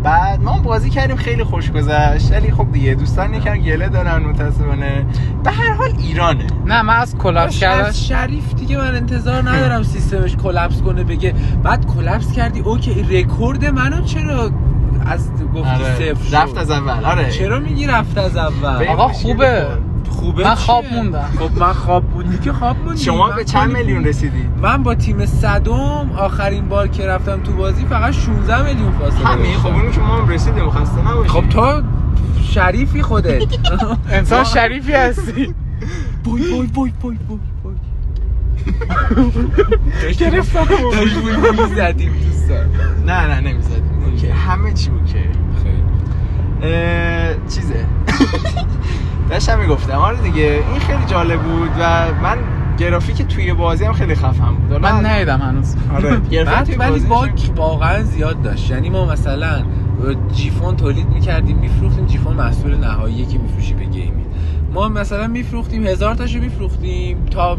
بعد 0.02 0.42
ما 0.42 0.58
بازی 0.58 0.90
کردیم 0.90 1.16
خیلی 1.16 1.44
خوش 1.44 1.70
گذشت. 1.70 2.32
ولی 2.32 2.50
خب 2.50 2.72
دیگه 2.72 2.94
دوستان 2.94 3.34
یکم 3.34 3.56
گله 3.58 3.88
دارن 3.88 4.22
متاسفانه. 4.22 5.06
به 5.44 5.50
هر 5.50 5.72
حال 5.72 5.90
ایرانه. 5.98 6.46
نه 6.66 6.82
من 6.82 6.96
از 6.96 7.16
collapse 7.16 7.58
کردن 7.60 7.84
از 7.84 8.06
شریف 8.06 8.54
دیگه 8.54 8.78
من 8.78 8.94
انتظار 8.94 9.42
ندارم 9.50 9.82
سیستمش 9.82 10.36
collapse 10.36 10.82
کنه 10.82 11.04
بگه 11.04 11.34
بعد 11.62 11.86
collapse 11.86 12.32
کردی 12.32 12.60
OK 12.60 13.02
رکورد 13.02 13.64
منو 13.64 14.04
چرا 14.04 14.50
از 15.06 15.30
گفتی 15.54 15.58
آره، 15.70 15.94
صفر 15.94 16.24
شد؟ 16.24 16.34
رفت 16.36 16.58
از 16.58 16.70
اول. 16.70 17.04
آره. 17.04 17.30
چرا 17.30 17.58
میگی 17.60 17.86
رفت 17.86 18.18
از 18.18 18.36
اول؟ 18.36 18.86
آقا 18.86 19.08
خوبه. 19.08 19.66
خوبه 20.22 20.44
من؟ 20.44 20.54
خواب 20.54 20.84
موندم. 20.92 21.30
خب 21.38 21.58
من 21.58 21.72
خواب 21.72 22.04
بودی 22.04 22.38
که 22.38 22.52
خواب 22.52 22.76
موندی. 22.84 23.04
شما 23.04 23.30
به 23.30 23.44
چند 23.44 23.72
میلیون 23.72 23.98
بود. 23.98 24.08
رسیدید 24.08 24.46
من 24.62 24.82
با 24.82 24.94
تیم 24.94 25.26
صدم 25.26 26.12
آخرین 26.16 26.68
بار 26.68 26.88
که 26.88 27.06
رفتم 27.06 27.40
تو 27.42 27.52
بازی 27.52 27.84
فقط 27.84 28.12
16 28.12 28.62
میلیون 28.62 28.92
فاصله 28.92 29.26
همین 29.26 29.56
خب. 29.56 29.66
اونو 29.66 29.90
که 29.90 30.00
ما 30.00 30.16
هم 30.16 30.28
رسیدیم 30.28 30.70
خسته 30.70 31.08
نباشی. 31.10 31.28
خب 31.28 31.48
تو 31.48 31.82
شریفی 32.42 33.02
خودت. 33.02 33.42
انسان 34.12 34.44
شریفی 34.44 34.92
هستی. 34.92 35.54
بوی 36.24 36.42
بوی 36.50 36.66
بوی 36.66 36.92
بوی 37.00 37.18
بوی 37.28 37.38
گرفتم 40.18 40.64
داشت 40.64 41.14
بوی 41.14 41.36
بوی 41.36 41.74
زدیم 41.76 42.12
دوستان. 42.12 42.66
نه 43.06 43.26
نه 43.26 43.40
نمی‌زدیم. 43.40 44.04
اوکی. 44.04 44.28
همه 44.28 44.72
چی 44.72 44.90
اوکی. 44.90 45.18
اه، 46.62 47.34
چیزه؟ 47.48 47.86
داشتم 49.32 49.58
می‌گفتم 49.60 49.92
آره 49.98 50.16
دیگه 50.16 50.62
این 50.70 50.80
خیلی 50.80 51.04
جالب 51.06 51.42
بود 51.42 51.70
و 51.80 52.06
من 52.22 52.38
گرافیک 52.78 53.22
توی 53.22 53.52
بازی 53.52 53.84
هم 53.84 53.92
خیلی 53.92 54.14
خفن 54.14 54.54
بود. 54.54 54.80
من 54.80 55.06
ندیدم 55.06 55.40
هنوز. 55.40 55.76
آره. 55.94 56.20
گرافیک 56.30 56.76
ولی 56.80 57.00
باگ 57.00 57.28
هم- 57.30 57.54
واقعا 57.56 58.02
زیاد 58.02 58.42
داشت. 58.42 58.70
یعنی 58.70 58.90
ما 58.90 59.06
مثلا 59.06 59.62
جیفون 60.32 60.76
تولید 60.76 61.08
می‌کردیم 61.08 61.56
میفروختیم 61.58 62.06
جیفون 62.06 62.34
محصول 62.34 62.76
نهایی 62.76 63.26
که 63.26 63.38
میفروشی 63.38 63.74
به 63.74 63.84
gaming 63.84 64.26
ما 64.72 64.88
مثلا 64.88 65.26
میفروختیم 65.26 65.86
هزار 65.86 66.14
تاشو 66.14 66.38
میفروختیم 66.38 67.24
تا 67.30 67.58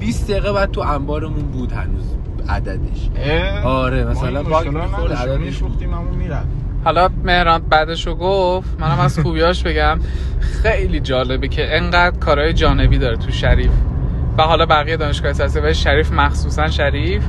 20 0.00 0.30
دقیقه 0.30 0.52
بعد 0.52 0.70
تو 0.70 0.80
انبارمون 0.80 1.42
بود 1.42 1.72
هنوز 1.72 2.04
عددش. 2.48 3.10
آره، 3.64 4.04
مثلا 4.04 4.42
bug 4.42 4.68
می‌خورد،. 4.68 5.12
عددش 5.12 5.40
میفروختیم 5.40 5.94
همون 5.94 6.14
می‌رفت. 6.14 6.61
حالا 6.84 7.08
مهران 7.24 7.62
بعدشو 7.70 8.14
گفت 8.14 8.80
منم 8.80 9.00
از 9.00 9.18
خوبیاش 9.18 9.62
بگم. 9.62 10.00
خیلی 10.62 11.00
جالبه 11.00 11.48
که 11.48 11.76
انقدر 11.76 12.18
کارهای 12.18 12.52
جانبی 12.52 12.98
داره 12.98 13.16
تو 13.16 13.30
شریف. 13.30 13.70
و 14.38 14.42
حالا 14.42 14.66
بقیه 14.66 14.96
دانشگاه 14.96 15.30
اساسی 15.30 15.60
و 15.60 15.72
شریف 15.72 16.12
مخصوصا 16.12 16.68
شریف. 16.68 17.22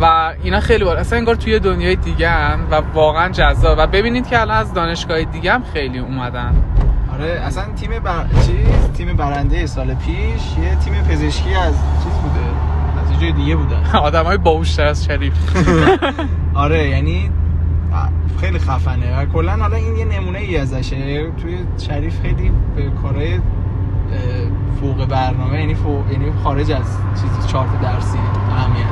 و 0.00 0.34
اینا 0.42 0.60
خیلی 0.60 0.84
بار 0.84 0.96
اصلا 0.96 1.18
انگار 1.18 1.34
توی 1.34 1.58
دنیای 1.58 1.96
دیگه 1.96 2.54
و 2.54 2.74
واقعا 2.94 3.28
جذاب. 3.28 3.78
و 3.78 3.86
ببینید 3.86 4.28
که 4.28 4.40
الان 4.40 4.56
از 4.56 4.74
دانشگاه 4.74 5.22
دیگه 5.22 5.52
هم 5.52 5.64
خیلی 5.72 5.98
اومدن. 5.98 6.54
آره 7.12 7.30
اصلا 7.30 7.64
تیم 7.80 7.90
بر... 7.98 8.24
چیز 8.46 8.96
تیم 8.96 9.16
برنده 9.16 9.66
سال 9.66 9.94
پیش 9.94 10.58
یه 10.62 10.74
تیم 10.84 10.94
پزشکی 10.94 11.54
از 11.54 11.74
چیز 12.04 12.12
بوده. 12.12 12.46
از 13.02 13.12
یه 13.12 13.18
جای 13.20 13.32
دیگه 13.32 13.56
بودن 13.56 13.82
آدمای 14.02 14.36
باهوشتر 14.36 14.86
از 14.86 15.04
شریف. 15.04 15.32
آره 16.54 16.88
یعنی 16.88 17.30
خیلی 18.40 18.58
خفنه 18.58 19.20
و 19.20 19.26
کلا 19.26 19.52
حالا 19.56 19.76
این 19.76 19.96
یه 19.96 20.04
نمونه 20.04 20.38
ای 20.38 20.56
ازشه. 20.56 21.30
توی 21.30 21.58
شریف 21.78 22.20
خیلی 22.20 22.52
به 22.76 22.90
کارهای 23.02 23.40
فوق 24.80 25.06
برنامه 25.06 25.60
یعنی 25.60 25.74
فوق 25.74 26.12
یعنی 26.12 26.32
خارج 26.44 26.72
از 26.72 26.98
چیز 27.20 27.46
چارت 27.46 27.80
درسی 27.82 28.18
اهمیت 28.50 28.86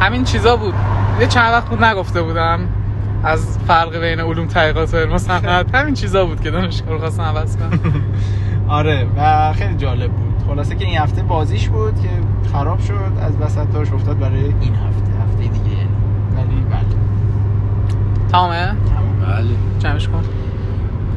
همین 0.00 0.24
چیزا 0.24 0.56
بود. 0.56 0.74
یه 1.20 1.26
چند 1.26 1.52
وقت 1.52 1.68
بود 1.68 1.84
نگفته 1.84 2.22
بودم 2.22 2.60
از 3.24 3.58
فرق 3.66 3.96
بین 3.96 4.20
علوم 4.20 4.46
تحقیقات 4.46 4.94
و 4.94 4.96
علم 4.96 5.18
صنعت. 5.18 5.74
همین 5.74 5.94
چیزا 5.94 6.26
بود 6.26 6.40
که 6.40 6.50
دانشگاه 6.50 6.92
رو 6.92 6.98
خواستم 6.98 7.22
عوض 7.22 7.56
کنم. 7.56 7.80
آره 8.68 9.06
و 9.16 9.52
خیلی 9.52 9.74
جالب 9.74 10.10
بود. 10.12 10.30
خلاصه 10.46 10.74
که 10.74 10.84
این 10.84 10.98
هفته 10.98 11.22
بازیش 11.22 11.68
بود 11.68 12.02
که 12.02 12.08
خراب 12.52 12.80
شد 12.80 13.12
از 13.20 13.36
وسطاش 13.40 13.92
افتاد 13.92 14.18
برای 14.18 14.44
این 14.44 14.74
هفته 14.74 15.12
هفته 15.22 15.42
دیگه 15.42 15.76
یعنی 15.76 15.88
ولی 16.36 16.64
بله 16.70 17.00
تمامه؟ 18.32 18.66
تمام. 18.66 19.20
بله. 19.26 19.56
جمعش 19.78 20.08
کن. 20.08 20.24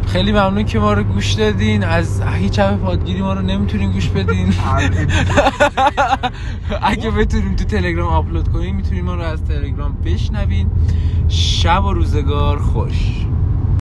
خیلی 0.08 0.32
ممنون 0.32 0.64
که 0.66 0.80
ما 0.80 0.94
رو 0.94 1.04
گوش 1.04 1.32
دادین. 1.32 1.84
از 1.84 2.22
هیچ 2.22 2.60
اپ 2.60 2.80
پادگیری 2.80 3.22
ما 3.22 3.34
رو 3.34 3.42
نمی‌تونین 3.42 3.92
گوش 3.92 4.10
بدین. 4.10 4.54
اگه 6.82 7.12
بتونیم 7.12 7.56
تو 7.56 7.64
تلگرام 7.64 8.14
آپلود 8.14 8.48
کنیم 8.48 8.76
می‌تونیم 8.76 9.06
ما 9.06 9.16
رو 9.16 9.22
از 9.22 9.44
تلگرام 9.44 9.98
بشنوین. 10.06 10.70
شب 11.28 11.86
و 11.86 11.94
روزگار 11.94 12.60
خوش. 12.60 13.26